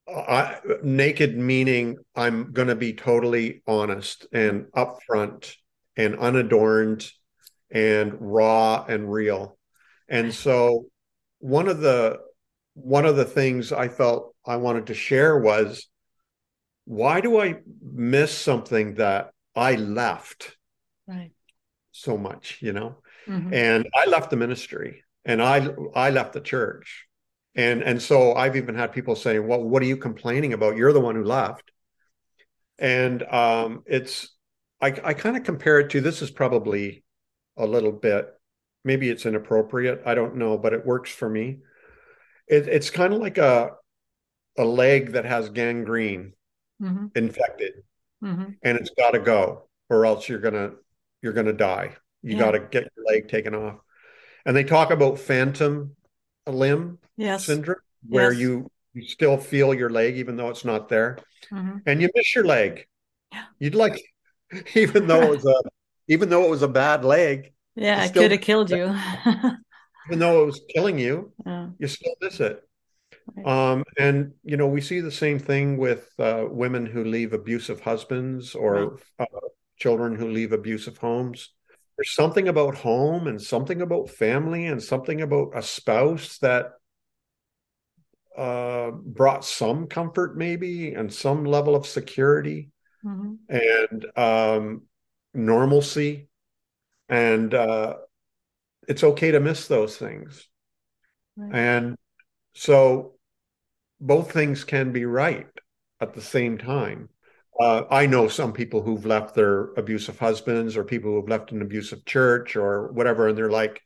I, 0.08 0.58
naked 0.82 1.36
meaning 1.36 1.98
I'm 2.14 2.52
going 2.52 2.68
to 2.68 2.74
be 2.74 2.92
totally 2.92 3.62
honest 3.66 4.26
and 4.32 4.66
upfront 4.76 5.54
and 5.96 6.18
unadorned 6.18 7.10
and 7.70 8.14
raw 8.18 8.84
and 8.88 9.10
real. 9.10 9.58
And 10.08 10.34
so 10.34 10.86
one 11.38 11.68
of 11.68 11.80
the 11.80 12.20
one 12.74 13.04
of 13.06 13.16
the 13.16 13.24
things 13.24 13.72
I 13.72 13.88
felt 13.88 14.34
I 14.46 14.56
wanted 14.56 14.86
to 14.86 14.94
share 14.94 15.38
was 15.38 15.88
why 16.84 17.20
do 17.20 17.40
I 17.40 17.56
miss 17.80 18.36
something 18.36 18.94
that 18.94 19.30
I 19.54 19.76
left 19.76 20.56
right 21.06 21.30
so 21.92 22.16
much, 22.16 22.58
you 22.60 22.72
know? 22.72 22.96
Mm-hmm. 23.28 23.54
And 23.54 23.88
I 23.94 24.08
left 24.08 24.30
the 24.30 24.36
ministry 24.36 25.04
and 25.24 25.40
I 25.40 25.68
I 25.94 26.10
left 26.10 26.32
the 26.32 26.40
church 26.40 27.06
and 27.54 27.82
and 27.82 28.00
so 28.00 28.34
I've 28.34 28.56
even 28.56 28.74
had 28.74 28.92
people 28.92 29.16
saying, 29.16 29.46
"Well, 29.46 29.62
what 29.62 29.82
are 29.82 29.86
you 29.86 29.96
complaining 29.96 30.52
about? 30.52 30.76
You're 30.76 30.92
the 30.92 31.00
one 31.00 31.14
who 31.14 31.24
left." 31.24 31.70
And 32.78 33.22
um, 33.24 33.82
it's 33.86 34.34
I, 34.80 34.94
I 35.04 35.14
kind 35.14 35.36
of 35.36 35.44
compare 35.44 35.80
it 35.80 35.90
to 35.90 36.00
this 36.00 36.22
is 36.22 36.30
probably 36.30 37.04
a 37.56 37.66
little 37.66 37.92
bit 37.92 38.28
maybe 38.84 39.08
it's 39.08 39.26
inappropriate. 39.26 40.02
I 40.04 40.14
don't 40.14 40.36
know, 40.36 40.58
but 40.58 40.72
it 40.72 40.84
works 40.86 41.10
for 41.10 41.28
me. 41.28 41.58
It, 42.48 42.68
it's 42.68 42.90
kind 42.90 43.12
of 43.12 43.20
like 43.20 43.38
a 43.38 43.72
a 44.58 44.64
leg 44.64 45.12
that 45.12 45.24
has 45.24 45.48
gangrene 45.48 46.34
mm-hmm. 46.80 47.06
infected, 47.14 47.72
mm-hmm. 48.22 48.50
and 48.62 48.78
it's 48.78 48.90
got 48.90 49.12
to 49.12 49.18
go, 49.18 49.68
or 49.88 50.04
else 50.04 50.28
you're 50.28 50.40
gonna 50.40 50.72
you're 51.22 51.32
gonna 51.32 51.52
die. 51.52 51.96
You 52.22 52.36
yeah. 52.36 52.42
got 52.42 52.50
to 52.52 52.60
get 52.60 52.90
your 52.96 53.06
leg 53.06 53.28
taken 53.28 53.54
off. 53.54 53.78
And 54.44 54.56
they 54.56 54.64
talk 54.64 54.90
about 54.90 55.18
phantom 55.18 55.96
limb 56.46 56.98
yes. 57.16 57.46
syndrome, 57.46 57.78
where 58.09 58.33
yes. 58.33 58.40
you 58.40 58.70
you 58.94 59.02
still 59.02 59.38
feel 59.38 59.72
your 59.72 59.90
leg 59.90 60.16
even 60.16 60.37
though 60.37 60.50
it's 60.50 60.64
not 60.64 60.88
there, 60.88 61.18
mm-hmm. 61.50 61.78
and 61.87 62.02
you 62.02 62.09
miss 62.14 62.35
your 62.35 62.44
leg. 62.44 62.87
Yeah. 63.33 63.44
You'd 63.59 63.74
like, 63.74 64.02
even 64.74 65.07
though 65.07 65.22
it 65.22 65.31
was 65.31 65.46
a 65.46 65.55
even 66.09 66.28
though 66.28 66.44
it 66.44 66.50
was 66.50 66.62
a 66.62 66.68
bad 66.68 67.05
leg. 67.05 67.52
Yeah, 67.74 68.05
it 68.05 68.12
could 68.12 68.33
have 68.33 68.40
killed 68.40 68.70
you. 68.70 68.94
even 70.07 70.18
though 70.18 70.42
it 70.42 70.46
was 70.46 70.61
killing 70.68 70.98
you, 70.98 71.33
yeah. 71.46 71.68
you 71.78 71.88
still 71.88 72.14
miss 72.20 72.40
it. 72.40 72.62
Right. 73.35 73.46
Um, 73.46 73.85
and 73.98 74.33
you 74.44 74.57
know, 74.57 74.66
we 74.66 74.81
see 74.81 75.00
the 75.00 75.12
same 75.12 75.38
thing 75.38 75.78
with 75.78 76.09
uh, 76.18 76.44
women 76.48 76.87
who 76.87 77.05
leave 77.05 77.33
abusive 77.33 77.81
husbands 77.81 78.55
or 78.55 78.98
right. 79.18 79.28
uh, 79.33 79.48
children 79.78 80.16
who 80.16 80.31
leave 80.31 80.52
abusive 80.52 80.98
homes 80.98 81.50
there's 82.02 82.16
something 82.16 82.48
about 82.48 82.74
home 82.74 83.28
and 83.28 83.40
something 83.40 83.80
about 83.80 84.10
family 84.10 84.66
and 84.66 84.82
something 84.82 85.20
about 85.20 85.52
a 85.54 85.62
spouse 85.62 86.38
that 86.38 86.72
uh, 88.36 88.90
brought 88.90 89.44
some 89.44 89.86
comfort 89.86 90.36
maybe 90.36 90.94
and 90.94 91.14
some 91.14 91.44
level 91.44 91.76
of 91.76 91.86
security 91.86 92.72
mm-hmm. 93.04 93.34
and 93.48 94.06
um, 94.16 94.82
normalcy 95.32 96.26
and 97.08 97.54
uh, 97.54 97.94
it's 98.88 99.04
okay 99.04 99.30
to 99.30 99.38
miss 99.38 99.68
those 99.68 99.96
things 99.96 100.48
right. 101.36 101.54
and 101.54 101.96
so 102.52 103.14
both 104.00 104.32
things 104.32 104.64
can 104.64 104.90
be 104.90 105.04
right 105.04 105.46
at 106.00 106.14
the 106.14 106.22
same 106.22 106.58
time 106.58 107.08
uh, 107.62 107.87
I 107.90 108.07
know 108.07 108.27
some 108.27 108.53
people 108.53 108.83
who've 108.83 109.07
left 109.07 109.37
their 109.37 109.72
abusive 109.75 110.18
husbands 110.18 110.77
or 110.77 110.83
people 110.83 111.12
who've 111.12 111.29
left 111.29 111.53
an 111.53 111.62
abusive 111.62 112.05
church 112.05 112.57
or 112.57 112.90
whatever, 112.90 113.29
and 113.29 113.38
they're 113.38 113.51
like, 113.51 113.81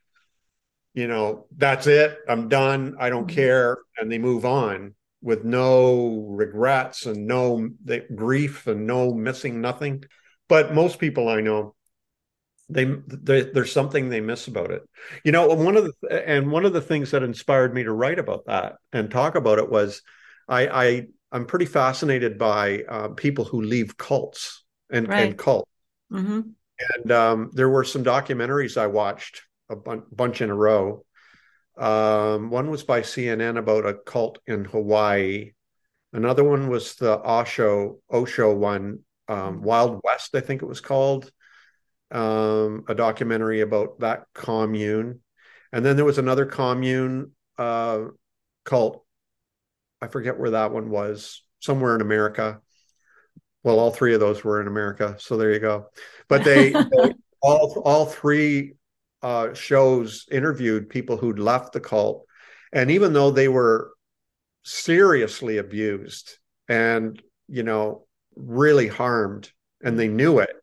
you 0.95 1.07
know, 1.07 1.47
that's 1.55 1.87
it. 1.87 2.17
I'm 2.27 2.49
done. 2.49 2.97
I 2.99 3.11
don't 3.11 3.27
mm-hmm. 3.27 3.37
care, 3.37 3.79
and 3.99 4.11
they 4.11 4.17
move 4.17 4.47
on 4.47 4.95
with 5.21 5.45
no 5.45 6.27
regrets 6.31 7.05
and 7.05 7.27
no 7.27 7.69
grief 8.15 8.67
and 8.67 8.87
no 8.87 9.13
missing 9.13 9.61
nothing. 9.61 10.05
But 10.49 10.73
most 10.73 10.99
people 10.99 11.29
I 11.29 11.43
know, 11.43 11.75
they, 12.71 12.85
they, 12.85 13.43
there's 13.43 13.73
something 13.73 14.09
they 14.09 14.23
miss 14.23 14.49
about 14.49 14.71
it. 14.71 14.89
You 15.23 15.33
know, 15.33 15.49
one 15.49 15.77
of 15.77 15.85
the 15.85 16.29
and 16.29 16.51
one 16.51 16.65
of 16.65 16.73
the 16.73 16.81
things 16.81 17.11
that 17.11 17.23
inspired 17.23 17.75
me 17.75 17.83
to 17.83 17.93
write 17.93 18.19
about 18.19 18.47
that 18.47 18.77
and 18.91 19.11
talk 19.11 19.35
about 19.35 19.59
it 19.59 19.69
was 19.69 20.01
I, 20.49 20.69
I 20.69 21.07
I'm 21.33 21.47
pretty 21.47 21.67
fascinated 21.67 22.39
by 22.39 22.83
uh, 22.89 23.09
people 23.09 23.45
who 23.45 23.63
leave 23.63 23.97
cults 23.97 24.65
and, 24.91 25.09
right. 25.09 25.29
and 25.29 25.39
cults. 25.39 25.71
Mm-hmm. 26.13 26.41
And 26.95 27.13
um, 27.13 27.51
there 27.53 27.69
were 27.69 27.85
some 27.85 28.05
documentaries 28.05 28.77
I 28.77 28.87
watched 28.87 29.43
a 29.69 29.77
bunch 29.77 30.41
in 30.41 30.51
a 30.51 30.55
row. 30.55 31.05
Um, 31.77 32.51
one 32.51 32.71
was 32.71 32.85
by 32.85 33.01
CNN 33.03 33.59
about 33.59 33.87
a 33.87 33.95
cult 33.95 34.39
in 34.47 34.65
Hawaii. 34.65 35.53
Another 36.13 36.45
one 36.45 36.69
was 36.69 36.95
the 36.95 37.19
Osho 37.19 37.99
Osho 38.11 38.55
one, 38.55 39.01
um, 39.29 39.39
mm-hmm. 39.39 39.65
Wild 39.65 40.01
West, 40.05 40.35
I 40.35 40.41
think 40.41 40.63
it 40.63 40.67
was 40.67 40.81
called. 40.81 41.31
Um, 42.11 42.85
a 42.89 42.95
documentary 42.95 43.63
about 43.63 43.99
that 44.01 44.27
commune. 44.33 45.21
And 45.73 45.85
then 45.85 45.97
there 45.97 46.05
was 46.05 46.19
another 46.19 46.47
commune 46.47 47.33
uh, 47.59 48.05
cult 48.65 49.05
I 50.07 50.09
forget 50.09 50.39
where 50.39 50.51
that 50.51 50.71
one 50.71 50.89
was, 50.89 51.43
somewhere 51.59 51.97
in 51.97 52.01
America. 52.01 52.61
Well, 53.65 53.81
all 53.81 53.91
three 53.91 54.15
of 54.15 54.21
those 54.21 54.45
were 54.45 54.61
in 54.61 54.69
America, 54.69 55.17
so 55.19 55.37
there 55.37 55.53
you 55.53 55.59
go. 55.59 55.87
But 56.29 56.45
they, 56.45 56.71
they 56.73 57.13
all 57.43 57.83
all 57.85 58.07
three 58.07 58.75
uh, 59.21 59.53
shows 59.55 60.27
interviewed 60.31 60.91
people 60.91 61.17
who'd 61.17 61.41
left 61.41 61.73
the 61.73 61.81
cult, 61.81 62.25
and 62.73 62.93
even 62.93 63.13
though 63.15 63.33
they 63.33 63.49
were 63.49 63.91
seriously 64.63 65.59
abused 65.59 66.39
and 66.69 67.21
you 67.49 67.65
know 67.65 68.07
really 68.37 68.87
harmed, 68.87 69.51
and 69.83 69.99
they 69.99 70.07
knew 70.07 70.39
it, 70.39 70.55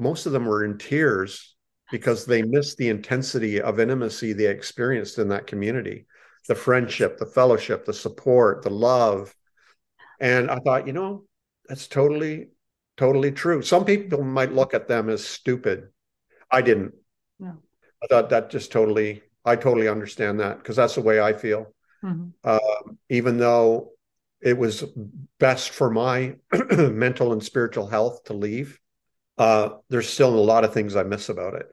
most 0.00 0.26
of 0.26 0.32
them 0.32 0.46
were 0.46 0.64
in 0.64 0.76
tears 0.76 1.54
because 1.92 2.26
they 2.26 2.42
missed 2.42 2.78
the 2.78 2.88
intensity 2.88 3.60
of 3.60 3.78
intimacy 3.78 4.32
they 4.32 4.46
experienced 4.46 5.20
in 5.20 5.28
that 5.28 5.46
community 5.46 6.06
the 6.46 6.54
friendship, 6.54 7.18
the 7.18 7.26
fellowship, 7.26 7.84
the 7.84 7.92
support, 7.92 8.62
the 8.62 8.70
love. 8.70 9.34
And 10.20 10.50
I 10.50 10.58
thought, 10.58 10.86
you 10.86 10.92
know, 10.92 11.24
that's 11.68 11.86
totally 11.86 12.48
totally 12.96 13.32
true. 13.32 13.62
Some 13.62 13.84
people 13.84 14.22
might 14.22 14.52
look 14.52 14.74
at 14.74 14.88
them 14.88 15.08
as 15.08 15.24
stupid. 15.24 15.88
I 16.50 16.62
didn't. 16.62 16.94
No. 17.38 17.58
I 18.02 18.06
thought 18.06 18.30
that 18.30 18.50
just 18.50 18.72
totally. 18.72 19.22
I 19.44 19.56
totally 19.56 19.88
understand 19.88 20.40
that 20.40 20.58
because 20.58 20.76
that's 20.76 20.96
the 20.96 21.02
way 21.02 21.20
I 21.20 21.32
feel. 21.32 21.72
Mm-hmm. 22.02 22.30
Uh, 22.42 22.58
even 23.08 23.38
though 23.38 23.92
it 24.40 24.58
was 24.58 24.84
best 25.38 25.70
for 25.70 25.90
my 25.90 26.36
mental 26.70 27.32
and 27.32 27.42
spiritual 27.42 27.86
health 27.86 28.24
to 28.24 28.34
leave, 28.34 28.80
uh, 29.38 29.70
there's 29.88 30.08
still 30.08 30.34
a 30.34 30.40
lot 30.40 30.64
of 30.64 30.74
things 30.74 30.96
I 30.96 31.04
miss 31.04 31.28
about 31.28 31.54
it. 31.54 31.66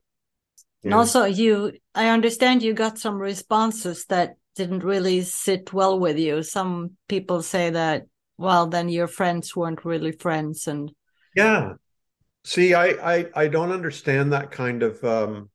And 0.84 0.94
also, 0.94 1.24
you, 1.24 1.74
I 1.96 2.10
understand 2.10 2.62
you 2.62 2.74
got 2.74 3.00
some 3.00 3.18
responses 3.18 4.06
that 4.06 4.36
didn't 4.56 4.84
really 4.84 5.22
sit 5.22 5.74
well 5.74 6.00
with 6.00 6.18
you. 6.18 6.44
Some 6.44 6.92
people 7.08 7.42
say 7.42 7.70
that, 7.72 8.04
well, 8.38 8.68
then 8.68 8.90
your 8.90 9.08
friends 9.08 9.56
weren't 9.56 9.86
really 9.86 10.12
friends, 10.12 10.68
and 10.68 10.92
yeah. 11.36 11.74
See, 12.46 12.74
I 12.74 12.88
I, 12.88 13.26
I 13.36 13.48
don't 13.48 13.72
understand 13.72 14.34
that 14.34 14.52
kind 14.52 14.84
of 14.84 15.04
um, 15.04 15.50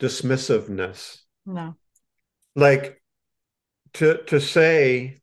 dismissiveness. 0.00 1.18
No. 1.46 1.76
Like 2.56 3.00
to 3.94 4.22
to 4.24 4.40
say 4.40 5.20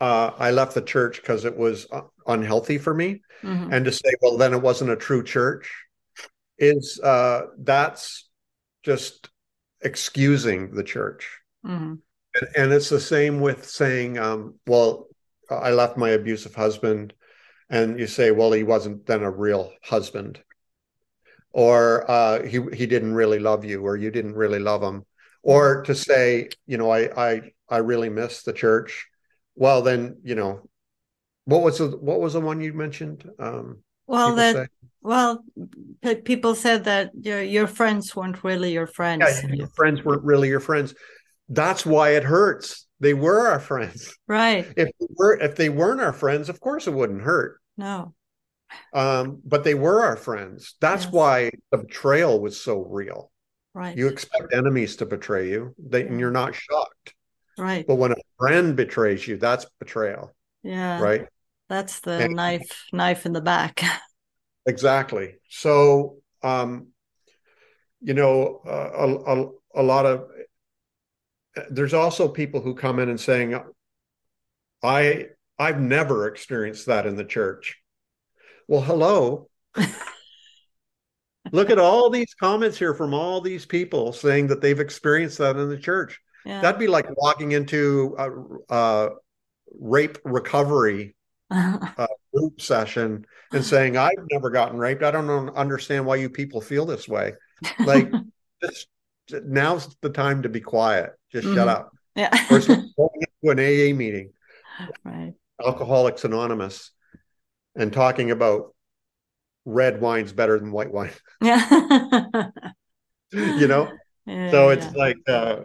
uh, 0.00 0.32
I 0.38 0.50
left 0.50 0.74
the 0.74 0.82
church 0.82 1.20
because 1.20 1.44
it 1.44 1.56
was 1.56 1.86
unhealthy 2.26 2.78
for 2.78 2.92
me, 2.92 3.22
mm-hmm. 3.42 3.72
and 3.72 3.84
to 3.84 3.92
say, 3.92 4.12
well, 4.20 4.36
then 4.36 4.52
it 4.52 4.62
wasn't 4.62 4.90
a 4.90 4.96
true 4.96 5.22
church, 5.22 5.72
is 6.58 7.00
uh, 7.00 7.42
that's 7.58 8.28
just 8.82 9.30
excusing 9.80 10.74
the 10.74 10.84
church. 10.84 11.38
Mm-hmm. 11.64 11.94
And, 12.40 12.48
and, 12.56 12.72
it's 12.72 12.88
the 12.88 13.00
same 13.00 13.40
with 13.40 13.68
saying, 13.68 14.18
um, 14.18 14.54
well, 14.66 15.06
I 15.50 15.70
left 15.70 15.96
my 15.96 16.10
abusive 16.10 16.54
husband, 16.54 17.14
and 17.70 17.98
you 17.98 18.06
say, 18.06 18.30
well, 18.30 18.52
he 18.52 18.62
wasn't 18.62 19.06
then 19.06 19.22
a 19.22 19.30
real 19.30 19.72
husband, 19.82 20.42
or 21.52 22.08
uh, 22.10 22.42
he 22.42 22.60
he 22.72 22.86
didn't 22.86 23.14
really 23.14 23.38
love 23.38 23.64
you, 23.64 23.84
or 23.84 23.96
you 23.96 24.10
didn't 24.10 24.34
really 24.34 24.58
love 24.58 24.82
him, 24.82 25.04
or 25.42 25.82
to 25.84 25.94
say, 25.94 26.48
you 26.66 26.78
know, 26.78 26.90
I 26.90 27.28
I 27.28 27.40
I 27.68 27.78
really 27.78 28.08
miss 28.08 28.42
the 28.42 28.52
church. 28.52 29.06
Well, 29.54 29.82
then 29.82 30.18
you 30.22 30.34
know, 30.34 30.68
what 31.44 31.62
was 31.62 31.78
the 31.78 31.88
what 31.88 32.20
was 32.20 32.34
the 32.34 32.40
one 32.40 32.60
you 32.60 32.72
mentioned? 32.72 33.28
Um, 33.38 33.82
well, 34.06 34.34
that 34.34 34.54
say? 34.54 34.66
well, 35.00 35.44
people 36.24 36.54
said 36.54 36.84
that 36.84 37.10
your 37.20 37.42
your 37.42 37.66
friends 37.66 38.14
weren't 38.14 38.44
really 38.44 38.72
your 38.72 38.86
friends. 38.86 39.24
Yeah, 39.42 39.54
your 39.54 39.68
friends 39.68 40.04
weren't 40.04 40.24
really 40.24 40.48
your 40.48 40.60
friends. 40.60 40.94
That's 41.48 41.86
why 41.86 42.10
it 42.10 42.24
hurts. 42.24 42.86
They 43.00 43.14
were 43.14 43.48
our 43.48 43.60
friends, 43.60 44.14
right? 44.26 44.66
If 44.76 44.88
they 44.98 45.06
were 45.10 45.38
if 45.38 45.56
they 45.56 45.68
weren't 45.68 46.00
our 46.00 46.12
friends, 46.12 46.48
of 46.48 46.60
course 46.60 46.86
it 46.86 46.94
wouldn't 46.94 47.22
hurt. 47.22 47.60
No. 47.76 48.14
Um, 48.92 49.40
but 49.44 49.64
they 49.64 49.74
were 49.74 50.02
our 50.02 50.16
friends. 50.16 50.74
That's 50.80 51.04
yes. 51.04 51.12
why 51.12 51.50
the 51.70 51.78
betrayal 51.78 52.40
was 52.40 52.60
so 52.60 52.82
real. 52.82 53.30
Right. 53.74 53.96
You 53.96 54.08
expect 54.08 54.54
enemies 54.54 54.96
to 54.96 55.06
betray 55.06 55.50
you, 55.50 55.74
they, 55.78 56.06
and 56.06 56.18
you're 56.18 56.30
not 56.30 56.54
shocked. 56.54 57.14
Right. 57.58 57.86
But 57.86 57.96
when 57.96 58.12
a 58.12 58.16
friend 58.38 58.74
betrays 58.74 59.26
you, 59.28 59.36
that's 59.36 59.66
betrayal. 59.78 60.34
Yeah. 60.62 61.00
Right. 61.00 61.26
That's 61.68 62.00
the 62.00 62.24
and, 62.24 62.34
knife 62.34 62.84
knife 62.92 63.26
in 63.26 63.32
the 63.32 63.40
back. 63.40 63.82
exactly. 64.66 65.34
So, 65.48 66.16
um, 66.42 66.88
you 68.00 68.14
know, 68.14 68.60
uh, 68.66 68.90
a, 68.94 69.14
a, 69.14 69.50
a 69.76 69.82
lot 69.82 70.06
of 70.06 70.28
there's 71.70 71.94
also 71.94 72.28
people 72.28 72.60
who 72.60 72.74
come 72.74 72.98
in 72.98 73.08
and 73.08 73.20
saying, 73.20 73.58
I 74.82 75.28
I've 75.58 75.80
never 75.80 76.26
experienced 76.26 76.86
that 76.86 77.06
in 77.06 77.16
the 77.16 77.24
church. 77.24 77.76
Well, 78.68 78.82
hello. 78.82 79.48
Look 81.52 81.70
at 81.70 81.78
all 81.78 82.10
these 82.10 82.34
comments 82.34 82.78
here 82.78 82.92
from 82.92 83.14
all 83.14 83.40
these 83.40 83.64
people 83.64 84.12
saying 84.12 84.48
that 84.48 84.60
they've 84.60 84.80
experienced 84.80 85.38
that 85.38 85.56
in 85.56 85.68
the 85.68 85.78
church. 85.78 86.20
Yeah. 86.44 86.60
That'd 86.60 86.78
be 86.78 86.88
like 86.88 87.06
walking 87.16 87.52
into 87.52 88.14
a, 88.18 88.30
a 88.74 89.10
rape 89.80 90.18
recovery 90.24 91.14
uh, 91.50 92.06
group 92.34 92.60
session 92.60 93.24
and 93.52 93.64
saying, 93.64 93.96
"I've 93.96 94.12
never 94.30 94.50
gotten 94.50 94.78
raped. 94.78 95.02
I 95.02 95.10
don't 95.10 95.50
understand 95.50 96.04
why 96.04 96.16
you 96.16 96.28
people 96.28 96.60
feel 96.60 96.84
this 96.84 97.08
way." 97.08 97.34
Like, 97.78 98.10
just 98.62 98.88
now's 99.30 99.96
the 100.00 100.10
time 100.10 100.42
to 100.42 100.48
be 100.48 100.60
quiet. 100.60 101.12
Just 101.36 101.48
mm-hmm. 101.48 101.56
shut 101.56 101.68
up. 101.68 101.92
Yeah. 102.14 102.34
First, 102.46 102.68
going 102.68 102.86
into 102.96 103.50
an 103.50 103.58
AA 103.58 103.94
meeting, 103.94 104.32
right? 105.04 105.34
Alcoholics 105.62 106.24
Anonymous, 106.24 106.92
and 107.74 107.92
talking 107.92 108.30
about 108.30 108.74
red 109.66 110.00
wine's 110.00 110.32
better 110.32 110.58
than 110.58 110.72
white 110.72 110.90
wine. 110.90 111.12
Yeah. 113.28 113.58
you 113.58 113.66
know? 113.66 113.90
Yeah, 114.24 114.50
so 114.50 114.68
it's 114.70 114.86
yeah. 114.86 114.92
like 114.94 115.16
uh, 115.28 115.56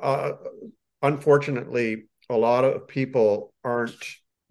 uh, 0.00 0.32
unfortunately 1.02 2.04
a 2.30 2.36
lot 2.36 2.64
of 2.64 2.88
people 2.88 3.52
aren't 3.64 4.02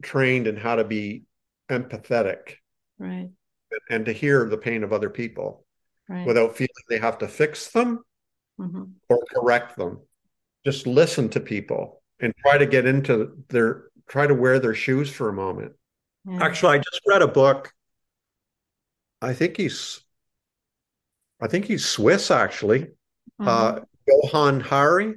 trained 0.04 0.46
in 0.46 0.58
how 0.58 0.76
to 0.76 0.84
be 0.84 1.24
empathetic. 1.72 2.56
Right. 3.00 3.30
And 3.90 4.06
to 4.06 4.14
hear 4.14 4.48
the 4.48 4.58
pain 4.58 4.84
of 4.84 4.94
other 4.94 5.10
people 5.10 5.66
right. 6.08 6.28
without 6.28 6.56
feeling 6.56 6.70
they 6.90 7.00
have 7.00 7.18
to 7.20 7.28
fix 7.28 7.72
them 7.72 8.04
mm-hmm. 8.60 8.84
or 9.10 9.24
correct 9.34 9.78
them. 9.78 10.02
Just 10.66 10.88
listen 10.88 11.30
to 11.30 11.40
people 11.40 12.02
and 12.20 12.34
try 12.38 12.58
to 12.58 12.66
get 12.66 12.86
into 12.86 13.44
their 13.50 13.86
try 14.08 14.26
to 14.26 14.34
wear 14.34 14.60
their 14.60 14.74
shoes 14.74 15.10
for 15.10 15.30
a 15.30 15.34
moment. 15.34 15.74
Yeah. 16.26 16.44
Actually, 16.44 16.78
I 16.78 16.78
just 16.80 17.02
read 17.08 17.22
a 17.22 17.28
book. 17.28 17.74
I 19.22 19.34
think 19.34 19.58
he's, 19.58 20.02
I 21.42 21.48
think 21.48 21.66
he's 21.66 21.86
Swiss 21.86 22.32
actually. 22.32 22.82
Mm-hmm. 23.40 23.48
Uh, 23.48 23.80
Johann 24.08 24.60
Hari. 24.60 25.16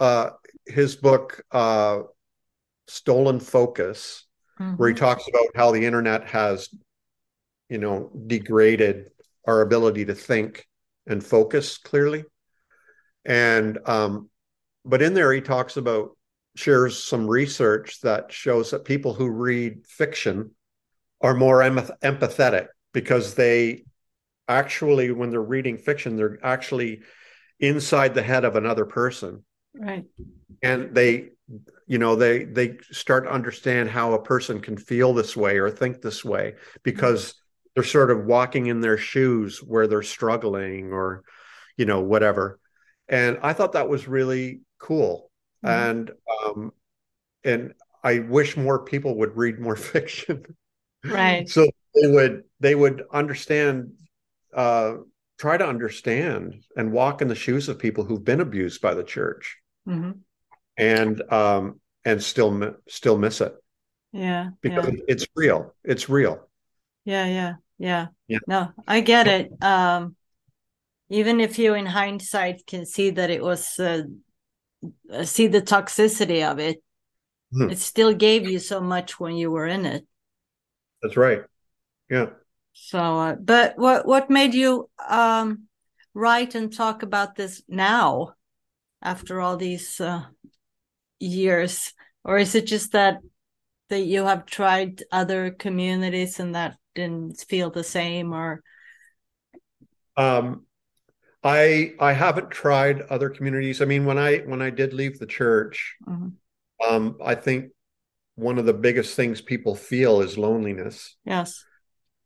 Uh, 0.00 0.30
his 0.66 0.94
book 0.94 1.42
uh, 1.50 2.00
"Stolen 2.86 3.40
Focus," 3.40 4.24
mm-hmm. 4.60 4.74
where 4.74 4.88
he 4.88 4.94
talks 4.94 5.26
about 5.28 5.46
how 5.56 5.72
the 5.72 5.84
internet 5.84 6.28
has, 6.28 6.68
you 7.68 7.78
know, 7.78 8.10
degraded 8.26 9.10
our 9.44 9.62
ability 9.62 10.04
to 10.04 10.14
think 10.14 10.66
and 11.06 11.24
focus 11.24 11.78
clearly. 11.78 12.24
And 13.28 13.78
um, 13.84 14.30
but 14.84 15.02
in 15.02 15.14
there, 15.14 15.32
he 15.32 15.42
talks 15.42 15.76
about 15.76 16.16
shares 16.56 17.00
some 17.00 17.28
research 17.28 18.00
that 18.00 18.32
shows 18.32 18.70
that 18.72 18.84
people 18.84 19.12
who 19.14 19.28
read 19.28 19.86
fiction 19.86 20.50
are 21.20 21.34
more 21.34 21.62
em- 21.62 21.76
empathetic 22.02 22.66
because 22.92 23.34
they 23.34 23.84
actually 24.48 25.12
when 25.12 25.30
they're 25.30 25.42
reading 25.42 25.76
fiction 25.76 26.16
they're 26.16 26.38
actually 26.42 27.02
inside 27.60 28.14
the 28.14 28.22
head 28.22 28.44
of 28.44 28.56
another 28.56 28.86
person. 28.86 29.44
Right. 29.74 30.06
And 30.62 30.94
they 30.94 31.30
you 31.86 31.98
know 31.98 32.16
they 32.16 32.44
they 32.44 32.78
start 32.90 33.24
to 33.24 33.32
understand 33.32 33.90
how 33.90 34.14
a 34.14 34.22
person 34.22 34.60
can 34.60 34.78
feel 34.78 35.12
this 35.12 35.36
way 35.36 35.58
or 35.58 35.70
think 35.70 36.00
this 36.00 36.24
way 36.24 36.54
because 36.82 37.34
they're 37.74 37.84
sort 37.84 38.10
of 38.10 38.24
walking 38.24 38.66
in 38.66 38.80
their 38.80 38.98
shoes 38.98 39.58
where 39.62 39.86
they're 39.86 40.02
struggling 40.02 40.92
or 40.92 41.24
you 41.76 41.84
know 41.84 42.00
whatever 42.00 42.58
and 43.08 43.38
i 43.42 43.52
thought 43.52 43.72
that 43.72 43.88
was 43.88 44.08
really 44.08 44.60
cool 44.78 45.30
mm-hmm. 45.64 45.90
and 45.90 46.10
um, 46.44 46.72
and 47.44 47.74
I 48.02 48.20
wish 48.20 48.56
more 48.56 48.84
people 48.84 49.16
would 49.18 49.36
read 49.36 49.58
more 49.58 49.76
fiction. 49.94 50.44
Right. 51.04 51.48
so 51.48 51.64
they 51.94 52.10
would 52.10 52.42
they 52.58 52.74
would 52.74 53.04
understand 53.12 53.92
uh, 54.54 54.94
try 55.38 55.56
to 55.56 55.66
understand 55.66 56.64
and 56.76 56.92
walk 56.92 57.22
in 57.22 57.28
the 57.28 57.36
shoes 57.36 57.68
of 57.68 57.78
people 57.78 58.04
who've 58.04 58.24
been 58.24 58.40
abused 58.40 58.80
by 58.80 58.94
the 58.94 59.04
church 59.04 59.58
mm-hmm. 59.88 60.12
and 60.76 61.32
um, 61.32 61.80
and 62.04 62.20
still 62.22 62.74
still 62.88 63.16
miss 63.16 63.40
it 63.40 63.54
yeah 64.12 64.50
because 64.60 64.86
yeah. 64.86 65.00
it's 65.06 65.26
real 65.36 65.72
it's 65.84 66.08
real 66.08 66.48
yeah 67.04 67.26
yeah 67.26 67.54
yeah 67.78 68.06
yeah 68.26 68.38
no 68.48 68.72
i 68.88 69.00
get 69.00 69.28
it 69.28 69.52
um 69.62 70.16
even 71.10 71.40
if 71.40 71.58
you 71.58 71.74
in 71.74 71.86
hindsight 71.86 72.66
can 72.66 72.84
see 72.86 73.10
that 73.10 73.30
it 73.30 73.42
was 73.42 73.78
uh, 73.78 74.02
see 75.24 75.46
the 75.46 75.62
toxicity 75.62 76.48
of 76.50 76.58
it 76.58 76.82
Hmm. 77.52 77.70
it 77.70 77.78
still 77.78 78.12
gave 78.14 78.48
you 78.48 78.58
so 78.58 78.80
much 78.80 79.18
when 79.18 79.34
you 79.34 79.50
were 79.50 79.66
in 79.66 79.86
it. 79.86 80.06
That's 81.02 81.16
right. 81.16 81.42
Yeah. 82.10 82.26
So 82.72 82.98
uh, 82.98 83.34
but 83.34 83.76
what 83.76 84.06
what 84.06 84.30
made 84.30 84.54
you 84.54 84.90
um 85.08 85.68
write 86.14 86.54
and 86.54 86.72
talk 86.72 87.02
about 87.02 87.34
this 87.34 87.62
now 87.68 88.34
after 89.02 89.40
all 89.40 89.56
these 89.56 90.00
uh, 90.00 90.24
years? 91.18 91.92
Or 92.24 92.38
is 92.38 92.54
it 92.54 92.66
just 92.66 92.92
that 92.92 93.18
that 93.88 94.00
you 94.00 94.24
have 94.24 94.46
tried 94.46 95.02
other 95.10 95.50
communities 95.50 96.40
and 96.40 96.54
that 96.54 96.76
didn't 96.94 97.40
feel 97.48 97.70
the 97.70 97.84
same 97.84 98.32
or? 98.32 98.62
Um 100.16 100.67
I 101.48 101.94
I 101.98 102.12
haven't 102.12 102.50
tried 102.50 103.02
other 103.14 103.30
communities. 103.30 103.80
I 103.80 103.86
mean, 103.86 104.04
when 104.04 104.18
I 104.18 104.38
when 104.50 104.60
I 104.60 104.70
did 104.70 104.92
leave 104.92 105.18
the 105.18 105.26
church, 105.40 105.96
mm-hmm. 106.06 106.28
um, 106.86 107.16
I 107.24 107.34
think 107.34 107.70
one 108.34 108.58
of 108.58 108.66
the 108.66 108.74
biggest 108.74 109.16
things 109.16 109.40
people 109.40 109.74
feel 109.74 110.20
is 110.20 110.36
loneliness. 110.36 111.16
Yes. 111.24 111.64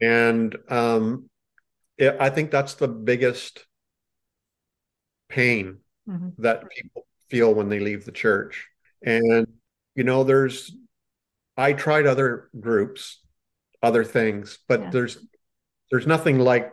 And 0.00 0.56
um, 0.68 1.30
it, 1.96 2.16
I 2.18 2.30
think 2.30 2.50
that's 2.50 2.74
the 2.74 2.88
biggest 2.88 3.64
pain 5.28 5.78
mm-hmm. 6.08 6.42
that 6.42 6.68
people 6.68 7.06
feel 7.30 7.54
when 7.54 7.68
they 7.68 7.80
leave 7.80 8.04
the 8.04 8.12
church. 8.12 8.68
And, 9.02 9.46
you 9.94 10.04
know, 10.04 10.24
there's, 10.24 10.76
I 11.56 11.72
tried 11.72 12.06
other 12.06 12.50
groups, 12.58 13.20
other 13.82 14.04
things, 14.04 14.58
but 14.68 14.80
yeah. 14.80 14.90
there's, 14.90 15.18
there's 15.90 16.06
nothing 16.06 16.38
like 16.38 16.72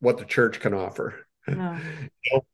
what 0.00 0.18
the 0.18 0.24
church 0.24 0.58
can 0.60 0.74
offer. 0.74 1.14
No. 1.48 1.78
you 2.22 2.32
know, 2.32 2.44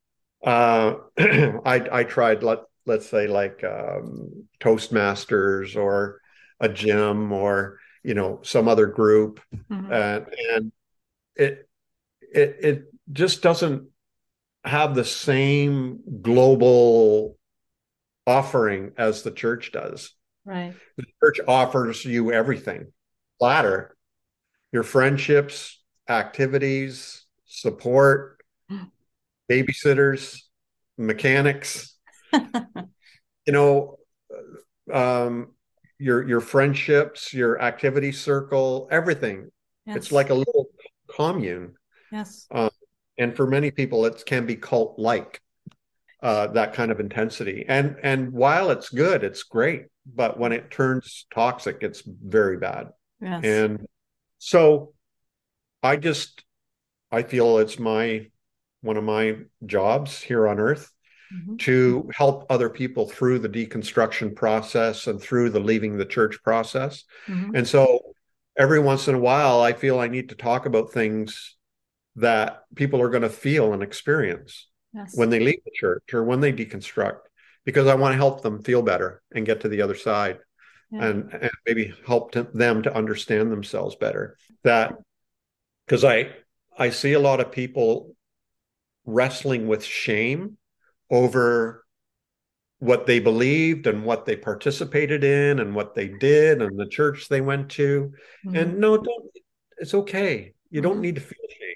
uh, 0.42 0.96
I, 1.64 1.86
I 1.92 2.04
tried, 2.04 2.42
let, 2.42 2.60
let's 2.86 3.08
say 3.08 3.26
like 3.26 3.62
um, 3.64 4.46
Toastmasters 4.60 5.76
or 5.76 6.20
a 6.58 6.68
gym 6.68 7.32
or, 7.32 7.78
you 8.02 8.14
know, 8.14 8.40
some 8.42 8.68
other 8.68 8.86
group. 8.86 9.40
Mm-hmm. 9.54 9.92
And, 9.92 10.26
and 10.54 10.72
it, 11.36 11.68
it, 12.32 12.56
it 12.60 12.84
just 13.12 13.42
doesn't 13.42 13.88
have 14.64 14.94
the 14.94 15.04
same 15.04 16.00
global 16.22 17.36
offering 18.26 18.92
as 18.96 19.22
the 19.22 19.30
church 19.30 19.72
does. 19.72 20.12
Right. 20.44 20.74
The 20.96 21.06
church 21.22 21.40
offers 21.46 22.04
you 22.04 22.32
everything 22.32 22.92
ladder, 23.40 23.96
your 24.72 24.82
friendships, 24.82 25.82
activities, 26.08 27.24
support, 27.46 28.39
babysitters, 29.50 30.38
mechanics, 30.96 31.96
you 32.32 33.52
know, 33.52 33.98
um, 34.92 35.52
your 35.98 36.26
your 36.26 36.40
friendships, 36.40 37.34
your 37.34 37.60
activity 37.60 38.12
circle, 38.12 38.88
everything. 38.90 39.50
Yes. 39.86 39.96
It's 39.96 40.12
like 40.12 40.30
a 40.30 40.34
little 40.34 40.68
commune. 41.08 41.74
Yes. 42.12 42.46
Um, 42.50 42.70
and 43.20 43.36
for 43.36 43.46
many 43.46 43.70
people 43.70 44.06
it 44.06 44.24
can 44.26 44.46
be 44.46 44.56
cult 44.56 44.98
like 44.98 45.40
uh, 46.22 46.48
that 46.48 46.74
kind 46.74 46.90
of 46.90 46.98
intensity 46.98 47.64
and 47.68 47.96
and 48.02 48.32
while 48.32 48.70
it's 48.70 48.88
good 48.88 49.22
it's 49.22 49.44
great 49.44 49.84
but 50.12 50.38
when 50.38 50.52
it 50.52 50.70
turns 50.70 51.26
toxic 51.32 51.78
it's 51.82 52.02
very 52.04 52.56
bad 52.56 52.88
yes. 53.20 53.44
and 53.44 53.86
so 54.38 54.92
i 55.82 55.96
just 55.96 56.42
i 57.12 57.22
feel 57.22 57.58
it's 57.58 57.78
my 57.78 58.26
one 58.82 58.96
of 58.96 59.04
my 59.04 59.36
jobs 59.66 60.20
here 60.20 60.48
on 60.48 60.58
earth 60.58 60.90
mm-hmm. 61.32 61.56
to 61.56 62.10
help 62.14 62.46
other 62.50 62.68
people 62.68 63.06
through 63.06 63.38
the 63.38 63.48
deconstruction 63.48 64.34
process 64.34 65.06
and 65.06 65.20
through 65.20 65.50
the 65.50 65.60
leaving 65.60 65.96
the 65.96 66.06
church 66.06 66.42
process 66.42 67.04
mm-hmm. 67.26 67.54
and 67.54 67.66
so 67.66 68.00
every 68.58 68.80
once 68.80 69.08
in 69.08 69.14
a 69.14 69.18
while 69.18 69.60
i 69.60 69.72
feel 69.72 69.98
i 69.98 70.08
need 70.08 70.28
to 70.30 70.34
talk 70.34 70.66
about 70.66 70.92
things 70.92 71.56
that 72.16 72.64
people 72.74 73.00
are 73.00 73.10
going 73.10 73.22
to 73.22 73.30
feel 73.30 73.72
and 73.72 73.82
experience 73.82 74.66
yes. 74.92 75.16
when 75.16 75.30
they 75.30 75.40
leave 75.40 75.60
the 75.64 75.70
church 75.74 76.12
or 76.12 76.24
when 76.24 76.40
they 76.40 76.52
deconstruct 76.52 77.20
because 77.64 77.86
I 77.86 77.94
want 77.94 78.12
to 78.12 78.16
help 78.16 78.42
them 78.42 78.62
feel 78.62 78.82
better 78.82 79.22
and 79.32 79.46
get 79.46 79.60
to 79.60 79.68
the 79.68 79.82
other 79.82 79.94
side 79.94 80.38
yeah. 80.90 81.06
and, 81.06 81.32
and 81.32 81.50
maybe 81.66 81.94
help 82.06 82.32
to, 82.32 82.44
them 82.54 82.82
to 82.82 82.94
understand 82.94 83.52
themselves 83.52 83.96
better 83.96 84.36
that 84.64 84.94
because 85.86 86.04
I 86.04 86.30
I 86.76 86.90
see 86.90 87.12
a 87.12 87.20
lot 87.20 87.40
of 87.40 87.52
people 87.52 88.14
wrestling 89.04 89.66
with 89.66 89.84
shame 89.84 90.56
over 91.10 91.84
what 92.78 93.06
they 93.06 93.18
believed 93.18 93.86
and 93.86 94.04
what 94.04 94.24
they 94.24 94.36
participated 94.36 95.22
in 95.22 95.58
and 95.58 95.74
what 95.74 95.94
they 95.94 96.08
did 96.08 96.62
and 96.62 96.78
the 96.78 96.88
church 96.88 97.28
they 97.28 97.40
went 97.40 97.70
to. 97.70 98.12
Mm-hmm. 98.46 98.56
and 98.56 98.78
no 98.78 98.96
don't 98.96 99.30
it's 99.78 99.94
okay. 99.94 100.54
You 100.70 100.80
don't 100.80 100.94
mm-hmm. 100.94 101.02
need 101.02 101.14
to 101.16 101.20
feel 101.20 101.38
shame 101.48 101.74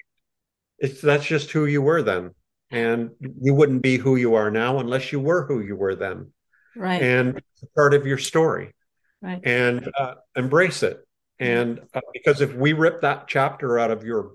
it's 0.79 1.01
that's 1.01 1.25
just 1.25 1.51
who 1.51 1.65
you 1.65 1.81
were 1.81 2.01
then. 2.01 2.31
And 2.71 3.11
you 3.19 3.53
wouldn't 3.53 3.81
be 3.81 3.97
who 3.97 4.15
you 4.15 4.35
are 4.35 4.51
now 4.51 4.79
unless 4.79 5.11
you 5.11 5.19
were 5.19 5.45
who 5.45 5.61
you 5.61 5.75
were 5.75 5.95
then. 5.95 6.31
Right. 6.75 7.01
And 7.01 7.37
it's 7.37 7.63
part 7.75 7.93
of 7.93 8.05
your 8.05 8.17
story. 8.17 8.73
Right. 9.21 9.39
And 9.43 9.89
uh, 9.97 10.15
embrace 10.35 10.83
it. 10.83 10.99
And 11.39 11.81
uh, 11.93 12.01
because 12.13 12.41
if 12.41 12.53
we 12.53 12.73
rip 12.73 13.01
that 13.01 13.27
chapter 13.27 13.77
out 13.79 13.91
of 13.91 14.03
your 14.03 14.31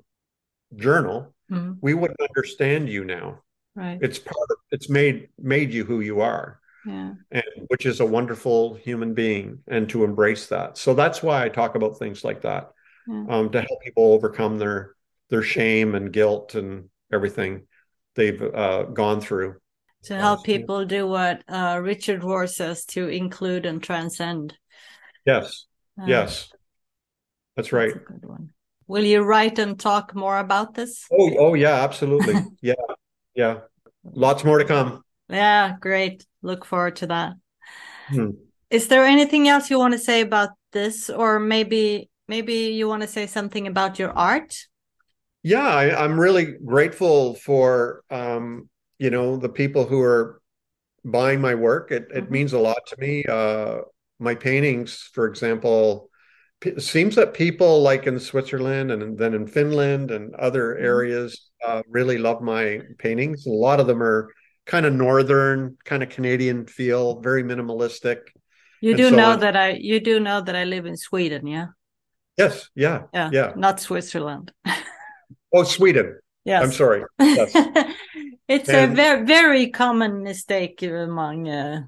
journal 0.76 1.34
mm-hmm. 1.50 1.72
we 1.80 1.94
wouldn't 1.94 2.20
understand 2.20 2.88
you 2.88 3.04
now 3.04 3.40
right 3.74 3.98
it's 4.02 4.18
part 4.18 4.50
of 4.50 4.56
it's 4.70 4.88
made 4.88 5.28
made 5.38 5.72
you 5.72 5.84
who 5.84 6.00
you 6.00 6.20
are 6.20 6.60
yeah 6.86 7.12
and 7.30 7.44
which 7.68 7.86
is 7.86 8.00
a 8.00 8.06
wonderful 8.06 8.74
human 8.74 9.12
being 9.14 9.58
and 9.68 9.88
to 9.88 10.04
embrace 10.04 10.46
that 10.46 10.78
so 10.78 10.94
that's 10.94 11.22
why 11.22 11.44
i 11.44 11.48
talk 11.48 11.74
about 11.74 11.98
things 11.98 12.24
like 12.24 12.40
that 12.42 12.72
yeah. 13.06 13.24
um, 13.28 13.50
to 13.50 13.60
help 13.60 13.82
people 13.82 14.12
overcome 14.12 14.58
their 14.58 14.94
their 15.28 15.42
shame 15.42 15.94
and 15.94 16.12
guilt 16.12 16.54
and 16.54 16.88
everything 17.12 17.66
they've 18.14 18.42
uh, 18.42 18.82
gone 18.84 19.20
through. 19.20 19.56
To 20.04 20.16
help 20.16 20.44
people 20.44 20.84
do 20.84 21.06
what 21.06 21.42
uh, 21.48 21.78
Richard 21.82 22.22
Rohr 22.22 22.48
says 22.48 22.84
to 22.86 23.08
include 23.08 23.66
and 23.66 23.82
transcend. 23.82 24.56
Yes. 25.26 25.66
Uh, 26.00 26.06
yes. 26.06 26.50
That's 27.54 27.72
right. 27.72 27.92
That's 27.92 28.06
good 28.06 28.28
one. 28.28 28.50
Will 28.90 29.04
you 29.04 29.22
write 29.22 29.60
and 29.60 29.78
talk 29.78 30.16
more 30.16 30.36
about 30.38 30.74
this? 30.74 31.06
Oh, 31.12 31.30
oh 31.38 31.54
yeah, 31.54 31.84
absolutely. 31.84 32.34
yeah. 32.60 32.74
Yeah. 33.36 33.60
Lots 34.02 34.42
more 34.42 34.58
to 34.58 34.64
come. 34.64 35.04
Yeah, 35.28 35.76
great. 35.78 36.26
Look 36.42 36.64
forward 36.64 36.96
to 36.96 37.06
that. 37.06 37.34
Hmm. 38.08 38.30
Is 38.68 38.88
there 38.88 39.04
anything 39.04 39.46
else 39.46 39.70
you 39.70 39.78
want 39.78 39.92
to 39.92 39.98
say 39.98 40.22
about 40.22 40.50
this 40.72 41.08
or 41.08 41.38
maybe 41.38 42.10
maybe 42.26 42.74
you 42.74 42.88
want 42.88 43.02
to 43.02 43.08
say 43.08 43.28
something 43.28 43.68
about 43.68 44.00
your 44.00 44.10
art? 44.10 44.56
yeah 45.42 45.68
I, 45.68 46.04
am 46.04 46.18
really 46.18 46.56
grateful 46.64 47.34
for 47.34 48.02
um, 48.10 48.68
you 48.98 49.10
know 49.10 49.36
the 49.36 49.48
people 49.48 49.86
who 49.86 50.00
are 50.00 50.42
buying 51.04 51.40
my 51.40 51.54
work 51.54 51.92
it, 51.92 52.08
it 52.14 52.24
mm-hmm. 52.24 52.32
means 52.32 52.52
a 52.52 52.58
lot 52.58 52.86
to 52.88 52.96
me 52.98 53.24
uh, 53.24 53.78
my 54.18 54.34
paintings 54.34 55.08
for 55.14 55.26
example 55.26 56.09
it 56.62 56.82
seems 56.82 57.14
that 57.16 57.34
people 57.34 57.82
like 57.82 58.06
in 58.06 58.18
switzerland 58.18 58.90
and 58.90 59.18
then 59.18 59.34
in 59.34 59.46
finland 59.46 60.10
and 60.10 60.34
other 60.34 60.74
mm-hmm. 60.74 60.84
areas 60.84 61.50
uh, 61.66 61.82
really 61.88 62.18
love 62.18 62.40
my 62.42 62.80
paintings 62.98 63.46
a 63.46 63.50
lot 63.50 63.80
of 63.80 63.86
them 63.86 64.02
are 64.02 64.32
kind 64.66 64.86
of 64.86 64.92
northern 64.92 65.76
kind 65.84 66.02
of 66.02 66.08
canadian 66.08 66.66
feel 66.66 67.20
very 67.20 67.42
minimalistic 67.42 68.18
you 68.80 68.96
do 68.96 69.10
so 69.10 69.16
know 69.16 69.30
on. 69.32 69.40
that 69.40 69.56
i 69.56 69.70
you 69.70 70.00
do 70.00 70.20
know 70.20 70.40
that 70.40 70.54
i 70.54 70.64
live 70.64 70.86
in 70.86 70.96
sweden 70.96 71.46
yeah 71.46 71.66
yes 72.36 72.68
yeah 72.74 73.02
yeah 73.12 73.30
yeah 73.32 73.52
not 73.56 73.80
switzerland 73.80 74.52
Oh, 75.52 75.64
Sweden. 75.64 76.18
Yes. 76.44 76.62
I'm 76.62 76.72
sorry. 76.72 77.04
Yes. 77.20 77.52
it's 78.48 78.68
and, 78.68 78.92
a 78.92 78.94
very 78.94 79.24
very 79.24 79.70
common 79.70 80.22
mistake 80.24 80.82
among 80.82 81.48
uh, 81.48 81.82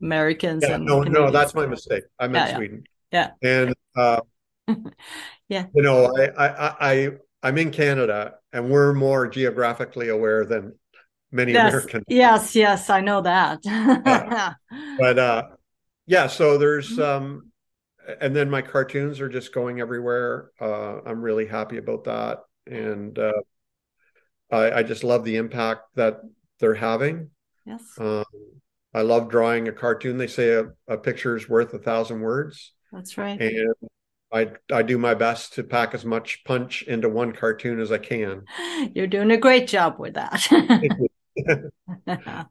Americans. 0.00 0.62
Yeah, 0.62 0.76
no, 0.76 1.00
Canadians. 1.00 1.14
no, 1.14 1.30
that's 1.30 1.54
my 1.54 1.66
mistake. 1.66 2.04
I 2.18 2.28
meant 2.28 2.50
yeah, 2.50 2.56
Sweden. 2.56 2.84
Yeah. 3.12 3.30
And 3.42 3.74
uh, 3.96 4.20
yeah, 5.48 5.66
you 5.74 5.82
know, 5.82 6.16
I, 6.16 6.46
I, 6.46 6.92
I, 6.92 7.10
I'm 7.42 7.58
in 7.58 7.70
Canada, 7.70 8.34
and 8.52 8.70
we're 8.70 8.92
more 8.92 9.28
geographically 9.28 10.08
aware 10.08 10.44
than 10.44 10.74
many 11.30 11.52
yes, 11.52 11.72
Americans. 11.72 12.04
Yes, 12.08 12.56
yes, 12.56 12.90
I 12.90 13.00
know 13.00 13.20
that. 13.22 13.60
yeah. 13.64 14.54
But 14.98 15.18
uh, 15.18 15.42
yeah, 16.06 16.26
so 16.26 16.58
there's 16.58 16.90
mm-hmm. 16.90 17.02
um, 17.02 17.52
and 18.20 18.34
then 18.34 18.50
my 18.50 18.62
cartoons 18.62 19.20
are 19.20 19.28
just 19.28 19.54
going 19.54 19.80
everywhere. 19.80 20.50
Uh, 20.60 21.00
I'm 21.04 21.22
really 21.22 21.46
happy 21.46 21.78
about 21.78 22.04
that 22.04 22.40
and 22.66 23.18
uh, 23.18 23.32
I, 24.50 24.70
I, 24.70 24.82
just 24.82 25.04
love 25.04 25.24
the 25.24 25.36
impact 25.36 25.82
that 25.96 26.20
they're 26.60 26.74
having. 26.74 27.30
Yes. 27.64 27.82
Um, 27.98 28.24
I 28.94 29.02
love 29.02 29.30
drawing 29.30 29.68
a 29.68 29.72
cartoon. 29.72 30.18
They 30.18 30.26
say 30.26 30.50
a, 30.50 30.66
a 30.86 30.98
picture 30.98 31.36
is 31.36 31.48
worth 31.48 31.72
a 31.74 31.78
thousand 31.78 32.20
words. 32.20 32.72
That's 32.92 33.16
right. 33.16 33.40
And 33.40 33.74
I 34.32 34.52
I 34.72 34.82
do 34.82 34.98
my 34.98 35.14
best 35.14 35.54
to 35.54 35.64
pack 35.64 35.94
as 35.94 36.04
much 36.04 36.44
punch 36.44 36.82
into 36.82 37.08
one 37.08 37.32
cartoon 37.32 37.80
as 37.80 37.90
I 37.90 37.98
can. 37.98 38.44
You're 38.94 39.06
doing 39.06 39.30
a 39.30 39.36
great 39.36 39.66
job 39.66 39.98
with 39.98 40.14
that. 40.14 40.40
Thank 40.42 40.92
you. 40.98 41.70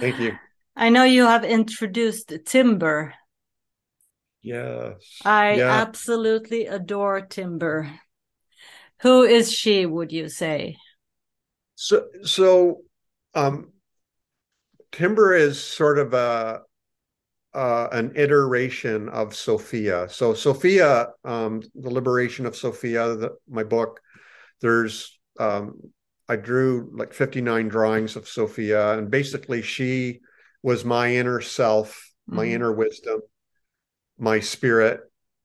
Thank 0.00 0.18
you. 0.18 0.36
I 0.76 0.88
know 0.90 1.04
you 1.04 1.24
have 1.24 1.44
introduced 1.44 2.32
timber. 2.46 3.14
Yes. 4.42 5.18
I 5.24 5.54
yeah. 5.54 5.70
absolutely 5.70 6.66
adore 6.66 7.20
timber. 7.20 7.90
Who 9.02 9.22
is 9.22 9.52
she, 9.52 9.86
would 9.86 10.12
you 10.12 10.28
say? 10.28 10.76
So, 11.74 12.06
so 12.22 12.82
um, 13.34 13.72
Timber 14.92 15.34
is 15.34 15.62
sort 15.62 15.98
of 15.98 16.14
a 16.14 16.62
uh, 17.54 17.88
an 17.92 18.12
iteration 18.16 19.08
of 19.08 19.34
Sophia. 19.34 20.08
So 20.08 20.34
Sophia, 20.34 21.08
um, 21.24 21.62
the 21.74 21.90
liberation 21.90 22.46
of 22.46 22.56
Sophia, 22.56 23.14
the, 23.16 23.30
my 23.48 23.64
book. 23.64 24.00
There's 24.60 25.18
um, 25.38 25.80
I 26.28 26.36
drew 26.36 26.90
like 26.92 27.14
59 27.14 27.68
drawings 27.68 28.16
of 28.16 28.28
Sophia, 28.28 28.98
and 28.98 29.10
basically 29.10 29.62
she 29.62 30.20
was 30.62 30.84
my 30.84 31.14
inner 31.14 31.40
self, 31.40 32.12
my 32.26 32.44
mm-hmm. 32.44 32.54
inner 32.54 32.72
wisdom, 32.72 33.20
my 34.18 34.40
spirit 34.40 35.00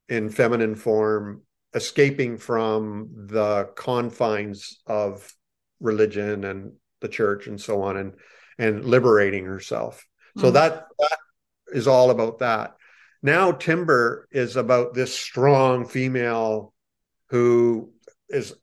in 0.09 0.29
feminine 0.29 0.75
form 0.75 1.43
escaping 1.73 2.37
from 2.37 3.09
the 3.27 3.69
confines 3.75 4.81
of 4.85 5.31
religion 5.79 6.43
and 6.43 6.73
the 7.01 7.07
church 7.07 7.47
and 7.47 7.59
so 7.59 7.81
on 7.81 7.97
and 7.97 8.13
and 8.59 8.85
liberating 8.85 9.45
herself 9.45 10.05
so 10.37 10.49
mm. 10.49 10.53
that 10.53 10.85
that 10.99 11.17
is 11.73 11.87
all 11.87 12.11
about 12.11 12.39
that 12.39 12.75
now 13.21 13.51
timber 13.51 14.27
is 14.31 14.55
about 14.55 14.93
this 14.93 15.17
strong 15.17 15.85
female 15.85 16.73
who 17.29 17.91
is 18.29 18.53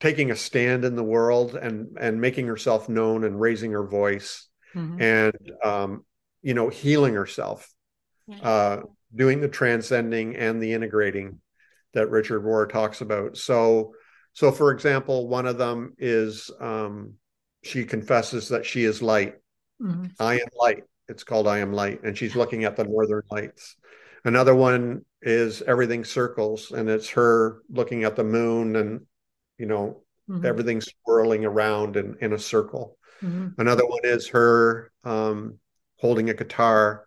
taking 0.00 0.30
a 0.30 0.36
stand 0.36 0.84
in 0.84 0.96
the 0.96 1.04
world 1.04 1.54
and 1.54 1.96
and 1.98 2.20
making 2.20 2.46
herself 2.46 2.88
known 2.88 3.24
and 3.24 3.40
raising 3.40 3.72
her 3.72 3.86
voice 3.86 4.48
mm-hmm. 4.74 5.00
and 5.00 5.52
um, 5.64 6.04
you 6.42 6.54
know 6.54 6.68
healing 6.68 7.14
herself 7.14 7.72
uh, 8.42 8.78
doing 9.14 9.40
the 9.40 9.48
transcending 9.48 10.36
and 10.36 10.62
the 10.62 10.72
integrating 10.72 11.40
that 11.94 12.10
Richard 12.10 12.42
Rohr 12.42 12.68
talks 12.68 13.00
about. 13.00 13.36
So, 13.36 13.94
so 14.32 14.50
for 14.50 14.70
example, 14.70 15.28
one 15.28 15.46
of 15.46 15.58
them 15.58 15.94
is 15.98 16.50
um, 16.60 17.14
she 17.62 17.84
confesses 17.84 18.48
that 18.48 18.64
she 18.64 18.84
is 18.84 19.02
light. 19.02 19.34
Mm-hmm. 19.80 20.06
I 20.18 20.34
am 20.34 20.48
light. 20.58 20.84
It's 21.12 21.24
called 21.24 21.46
I 21.46 21.58
am 21.58 21.72
light, 21.72 22.02
and 22.02 22.18
she's 22.18 22.34
looking 22.34 22.64
at 22.64 22.76
the 22.76 22.84
northern 22.84 23.22
lights. 23.30 23.76
Another 24.24 24.54
one 24.54 25.04
is 25.20 25.62
everything 25.62 26.04
circles, 26.04 26.72
and 26.72 26.88
it's 26.88 27.10
her 27.10 27.62
looking 27.70 28.04
at 28.04 28.16
the 28.16 28.24
moon, 28.24 28.76
and 28.76 29.06
you 29.58 29.66
know 29.66 30.02
mm-hmm. 30.28 30.44
everything 30.44 30.80
swirling 30.80 31.44
around 31.44 31.96
in 31.96 32.16
in 32.20 32.32
a 32.32 32.38
circle. 32.38 32.98
Mm-hmm. 33.22 33.60
Another 33.60 33.86
one 33.86 34.00
is 34.04 34.28
her 34.28 34.90
um, 35.04 35.58
holding 35.98 36.30
a 36.30 36.34
guitar 36.34 37.06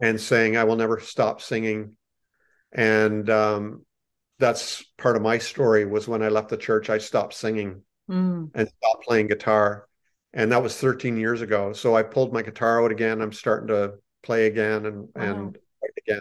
and 0.00 0.20
saying, 0.20 0.56
I 0.56 0.64
will 0.64 0.76
never 0.76 1.00
stop 1.00 1.40
singing. 1.40 1.96
And 2.72 3.28
um, 3.28 3.84
that's 4.38 4.84
part 4.96 5.16
of 5.16 5.22
my 5.22 5.38
story 5.38 5.84
was 5.84 6.06
when 6.06 6.22
I 6.22 6.28
left 6.28 6.50
the 6.50 6.56
church, 6.56 6.90
I 6.90 6.98
stopped 6.98 7.34
singing 7.34 7.82
mm. 8.08 8.50
and 8.54 8.68
stopped 8.68 9.04
playing 9.04 9.26
guitar. 9.26 9.87
And 10.32 10.52
that 10.52 10.62
was 10.62 10.76
13 10.76 11.16
years 11.16 11.40
ago. 11.40 11.72
So 11.72 11.96
I 11.96 12.02
pulled 12.02 12.32
my 12.32 12.42
guitar 12.42 12.84
out 12.84 12.92
again. 12.92 13.20
I'm 13.20 13.32
starting 13.32 13.68
to 13.68 13.94
play 14.22 14.46
again 14.46 14.86
and, 14.86 15.08
wow. 15.14 15.22
and 15.22 15.58
again. 15.98 16.20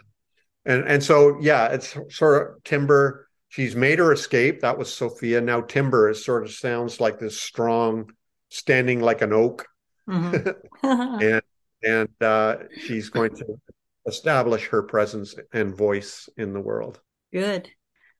And, 0.65 0.87
and 0.87 1.03
so, 1.03 1.37
yeah, 1.39 1.67
it's 1.67 1.95
sort 2.09 2.41
of 2.41 2.63
timber. 2.63 3.27
She's 3.49 3.75
made 3.75 3.99
her 3.99 4.11
escape. 4.11 4.61
That 4.61 4.77
was 4.77 4.93
Sophia. 4.93 5.41
Now 5.41 5.61
timber 5.61 6.09
is 6.09 6.23
sort 6.23 6.43
of 6.43 6.51
sounds 6.51 6.99
like 6.99 7.19
this 7.19 7.39
strong, 7.39 8.11
standing 8.49 9.01
like 9.01 9.21
an 9.21 9.33
oak. 9.33 9.65
Mm-hmm. 10.09 10.49
and 11.21 11.41
and 11.83 12.09
uh, 12.21 12.57
she's 12.81 13.09
going 13.09 13.35
to 13.35 13.45
establish 14.07 14.67
her 14.67 14.83
presence 14.83 15.35
and 15.53 15.75
voice 15.75 16.27
in 16.37 16.53
the 16.53 16.61
world. 16.61 16.99
Good. 17.31 17.69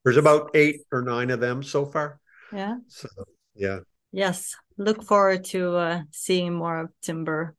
There's 0.04 0.18
about 0.18 0.52
eight 0.54 0.82
or 0.92 1.02
nine 1.02 1.32
of 1.32 1.40
them 1.40 1.64
so 1.64 1.86
far. 1.86 2.20
Yeah. 2.54 2.78
So 2.88 3.10
yeah. 3.56 3.80
Yes. 4.12 4.56
Look 4.78 5.04
forward 5.04 5.44
to 5.46 5.76
uh, 5.76 6.02
seeing 6.12 6.54
more 6.54 6.82
of 6.82 6.90
Timber. 7.02 7.56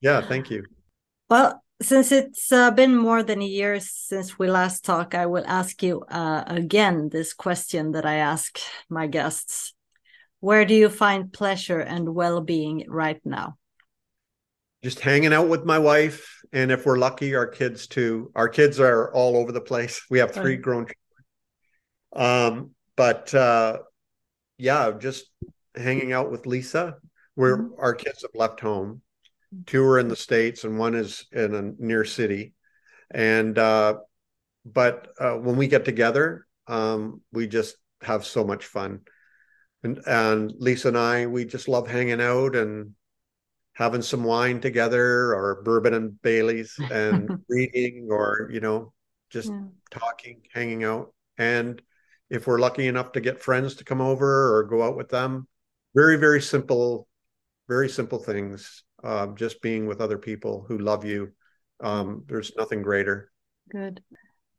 Yeah. 0.00 0.20
Thank 0.20 0.50
you. 0.50 0.64
Well, 1.28 1.62
since 1.82 2.12
it's 2.12 2.52
uh, 2.52 2.70
been 2.70 2.96
more 2.96 3.22
than 3.22 3.42
a 3.42 3.46
year 3.46 3.80
since 3.80 4.38
we 4.38 4.48
last 4.48 4.84
talked, 4.84 5.14
I 5.14 5.26
will 5.26 5.44
ask 5.46 5.82
you 5.82 6.02
uh, 6.08 6.44
again 6.46 7.10
this 7.10 7.34
question 7.34 7.92
that 7.92 8.06
I 8.06 8.16
ask 8.16 8.58
my 8.88 9.06
guests. 9.06 9.74
Where 10.40 10.64
do 10.64 10.74
you 10.74 10.88
find 10.88 11.32
pleasure 11.32 11.80
and 11.80 12.14
well 12.14 12.40
being 12.40 12.84
right 12.88 13.20
now? 13.24 13.56
just 14.86 15.00
hanging 15.00 15.32
out 15.32 15.48
with 15.48 15.64
my 15.64 15.80
wife 15.80 16.40
and 16.52 16.70
if 16.70 16.86
we're 16.86 16.98
lucky 16.98 17.34
our 17.34 17.46
kids 17.46 17.88
too 17.88 18.30
our 18.36 18.48
kids 18.48 18.78
are 18.78 19.12
all 19.12 19.36
over 19.36 19.50
the 19.50 19.60
place 19.60 20.02
we 20.10 20.20
have 20.20 20.30
three 20.30 20.56
grown 20.56 20.86
children 22.14 22.54
um 22.54 22.70
but 22.94 23.34
uh 23.34 23.78
yeah 24.58 24.92
just 24.98 25.30
hanging 25.74 26.12
out 26.12 26.30
with 26.30 26.46
lisa 26.46 26.96
where 27.34 27.58
mm-hmm. 27.58 27.74
our 27.78 27.94
kids 27.94 28.22
have 28.22 28.30
left 28.34 28.60
home 28.60 29.00
two 29.66 29.82
are 29.84 29.98
in 29.98 30.08
the 30.08 30.16
states 30.16 30.64
and 30.64 30.78
one 30.78 30.94
is 30.94 31.26
in 31.32 31.54
a 31.54 31.62
near 31.78 32.04
city 32.04 32.54
and 33.10 33.58
uh 33.58 33.94
but 34.64 35.08
uh, 35.20 35.34
when 35.34 35.56
we 35.56 35.68
get 35.68 35.84
together 35.84 36.46
um 36.66 37.20
we 37.32 37.46
just 37.46 37.76
have 38.02 38.24
so 38.24 38.44
much 38.44 38.64
fun 38.64 39.00
and 39.82 40.00
and 40.06 40.52
lisa 40.58 40.88
and 40.88 40.98
i 40.98 41.26
we 41.26 41.44
just 41.44 41.68
love 41.68 41.88
hanging 41.88 42.20
out 42.20 42.56
and 42.56 42.92
having 43.76 44.00
some 44.00 44.24
wine 44.24 44.58
together 44.58 45.34
or 45.34 45.60
bourbon 45.62 45.92
and 45.92 46.20
Bailey's 46.22 46.74
and 46.90 47.28
reading 47.50 48.08
or, 48.10 48.48
you 48.50 48.60
know, 48.60 48.94
just 49.28 49.50
yeah. 49.50 49.64
talking, 49.90 50.40
hanging 50.52 50.82
out. 50.82 51.12
And 51.36 51.82
if 52.30 52.46
we're 52.46 52.58
lucky 52.58 52.86
enough 52.88 53.12
to 53.12 53.20
get 53.20 53.42
friends 53.42 53.76
to 53.76 53.84
come 53.84 54.00
over 54.00 54.56
or 54.56 54.64
go 54.64 54.82
out 54.82 54.96
with 54.96 55.08
them, 55.08 55.46
very, 55.94 56.16
very 56.16 56.42
simple, 56.42 57.08
very 57.68 57.88
simple 57.88 58.18
things. 58.18 58.82
Uh, 59.04 59.28
just 59.28 59.60
being 59.60 59.86
with 59.86 60.00
other 60.00 60.18
people 60.18 60.64
who 60.66 60.78
love 60.78 61.04
you. 61.04 61.30
Um, 61.80 62.24
there's 62.26 62.52
nothing 62.56 62.82
greater. 62.82 63.30
Good. 63.70 64.02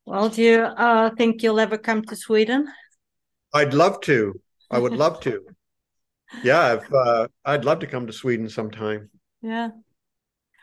Well, 0.05 0.29
do 0.29 0.41
you 0.41 0.61
uh, 0.61 1.09
think 1.17 1.41
you'll 1.41 1.59
ever 1.59 1.77
come 1.77 2.03
to 2.03 2.15
Sweden? 2.15 2.67
I'd 3.53 3.73
love 3.73 3.99
to. 4.01 4.39
I 4.69 4.79
would 4.79 4.93
love 4.93 5.19
to 5.21 5.43
yeah, 6.43 6.75
if, 6.75 6.93
uh, 6.93 7.27
I'd 7.45 7.65
love 7.65 7.79
to 7.79 7.87
come 7.87 8.07
to 8.07 8.13
Sweden 8.13 8.49
sometime. 8.49 9.09
Yeah. 9.41 9.69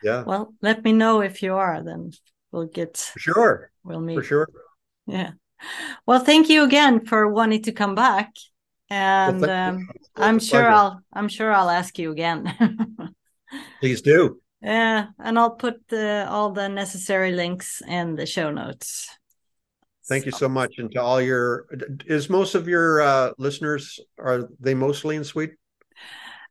Yeah. 0.02 0.24
Well, 0.24 0.54
let 0.60 0.84
me 0.84 0.92
know 0.92 1.20
if 1.20 1.42
you 1.42 1.54
are, 1.54 1.82
then 1.82 2.12
we'll 2.52 2.66
get. 2.66 3.12
Sure. 3.16 3.70
We'll 3.82 4.00
meet. 4.00 4.16
For 4.16 4.22
sure. 4.22 4.48
Yeah. 5.06 5.32
Well, 6.06 6.20
thank 6.20 6.48
you 6.48 6.64
again 6.64 7.04
for 7.06 7.28
wanting 7.28 7.62
to 7.62 7.72
come 7.72 7.94
back, 7.94 8.32
and 8.90 9.40
well, 9.40 9.50
um, 9.50 9.88
I'm 10.16 10.38
sure 10.38 10.60
pleasure. 10.60 10.74
I'll 10.74 11.02
I'm 11.12 11.28
sure 11.28 11.52
I'll 11.52 11.70
ask 11.70 11.98
you 11.98 12.10
again. 12.10 12.52
Please 13.80 14.02
do. 14.02 14.40
Yeah, 14.62 15.08
and 15.18 15.38
I'll 15.38 15.56
put 15.56 15.80
all 15.92 16.50
the 16.52 16.68
necessary 16.68 17.32
links 17.32 17.82
in 17.86 18.16
the 18.16 18.26
show 18.26 18.50
notes. 18.50 19.08
Thank 20.06 20.26
you 20.26 20.32
so 20.32 20.48
much, 20.48 20.74
and 20.78 20.90
to 20.92 21.00
all 21.00 21.20
your 21.20 21.66
is 22.06 22.28
most 22.28 22.54
of 22.54 22.68
your 22.68 23.00
uh, 23.00 23.30
listeners 23.38 24.00
are 24.18 24.48
they 24.60 24.74
mostly 24.74 25.16
in 25.16 25.24
Sweden? 25.24 25.56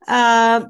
Uh, 0.08 0.66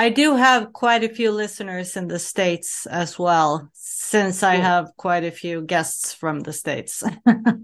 I 0.00 0.08
do 0.08 0.34
have 0.34 0.72
quite 0.72 1.04
a 1.04 1.10
few 1.10 1.30
listeners 1.30 1.94
in 1.94 2.08
the 2.08 2.18
states 2.18 2.86
as 2.86 3.18
well, 3.18 3.68
since 3.74 4.42
I 4.42 4.54
have 4.54 4.96
quite 4.96 5.24
a 5.24 5.30
few 5.30 5.60
guests 5.60 6.14
from 6.14 6.40
the 6.40 6.54
states. 6.54 7.02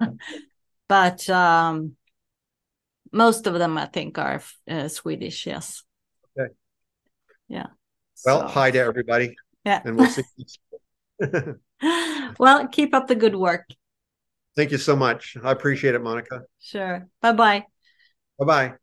but 0.88 1.30
um, 1.30 1.96
most 3.10 3.46
of 3.46 3.54
them, 3.54 3.78
I 3.78 3.86
think, 3.86 4.18
are 4.18 4.42
uh, 4.68 4.88
Swedish. 4.88 5.46
Yes. 5.46 5.82
Okay. 6.38 6.52
Yeah. 7.48 7.68
Well, 8.26 8.40
so. 8.40 8.48
hi 8.48 8.70
to 8.70 8.80
everybody. 8.80 9.34
Yeah. 9.64 9.80
And 9.82 9.96
we'll 9.96 10.10
see. 10.10 10.24
well, 12.38 12.68
keep 12.68 12.94
up 12.94 13.06
the 13.06 13.14
good 13.14 13.34
work. 13.34 13.66
Thank 14.56 14.72
you 14.72 14.78
so 14.78 14.94
much. 14.94 15.38
I 15.42 15.52
appreciate 15.52 15.94
it, 15.94 16.02
Monica. 16.02 16.42
Sure. 16.60 17.08
Bye 17.22 17.32
bye. 17.32 17.64
Bye 18.38 18.44
bye. 18.44 18.74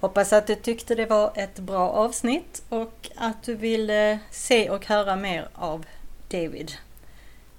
Hoppas 0.00 0.32
att 0.32 0.46
du 0.46 0.54
tyckte 0.54 0.94
det 0.94 1.06
var 1.06 1.32
ett 1.34 1.58
bra 1.58 1.90
avsnitt 1.90 2.62
och 2.68 3.10
att 3.16 3.42
du 3.42 3.54
vill 3.54 4.18
se 4.30 4.70
och 4.70 4.86
höra 4.86 5.16
mer 5.16 5.48
av 5.54 5.86
David. 6.28 6.72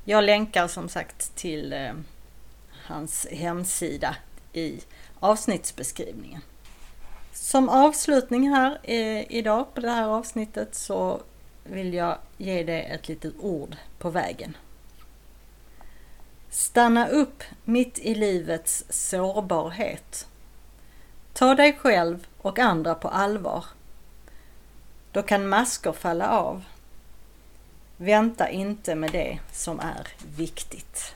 Jag 0.04 0.24
länkar 0.24 0.68
som 0.68 0.90
sagt 0.90 1.36
till 1.36 1.74
eh, 1.74 1.94
hans 2.86 3.28
hemsida 3.32 4.16
i 4.54 4.80
avsnittsbeskrivningen. 5.20 6.42
Som 7.34 7.70
avslutning 7.70 8.50
här 8.50 8.80
eh, 8.84 9.32
idag 9.32 9.74
på 9.74 9.82
det 9.82 9.90
här 9.92 10.08
avsnittet 10.08 10.76
så 10.76 11.22
vill 11.64 11.94
jag 11.94 12.18
ge 12.38 12.64
dig 12.64 12.86
ett 12.86 13.08
litet 13.08 13.34
ord 13.40 13.76
på 14.00 14.10
vägen. 14.10 14.58
Stanna 16.50 17.08
upp 17.08 17.44
mitt 17.64 18.00
i 18.00 18.16
livets 18.16 18.86
sårbarhet. 18.90 20.28
Ta 21.34 21.56
dig 21.56 21.74
själv 21.74 22.28
och 22.42 22.60
andra 22.60 22.96
på 22.96 23.08
allvar. 23.08 23.66
Då 25.12 25.22
kan 25.22 25.50
masker 25.50 25.92
falla 25.92 26.30
av. 26.30 26.64
Vänta 27.98 28.50
inte 28.50 28.96
med 28.96 29.12
det 29.12 29.40
som 29.52 29.80
är 29.80 30.08
viktigt. 30.38 31.16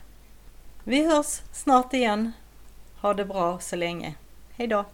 Vi 0.83 1.05
hörs 1.05 1.41
snart 1.51 1.93
igen. 1.93 2.31
Ha 3.01 3.13
det 3.13 3.25
bra 3.25 3.59
så 3.59 3.75
länge. 3.75 4.15
Hejdå! 4.51 4.85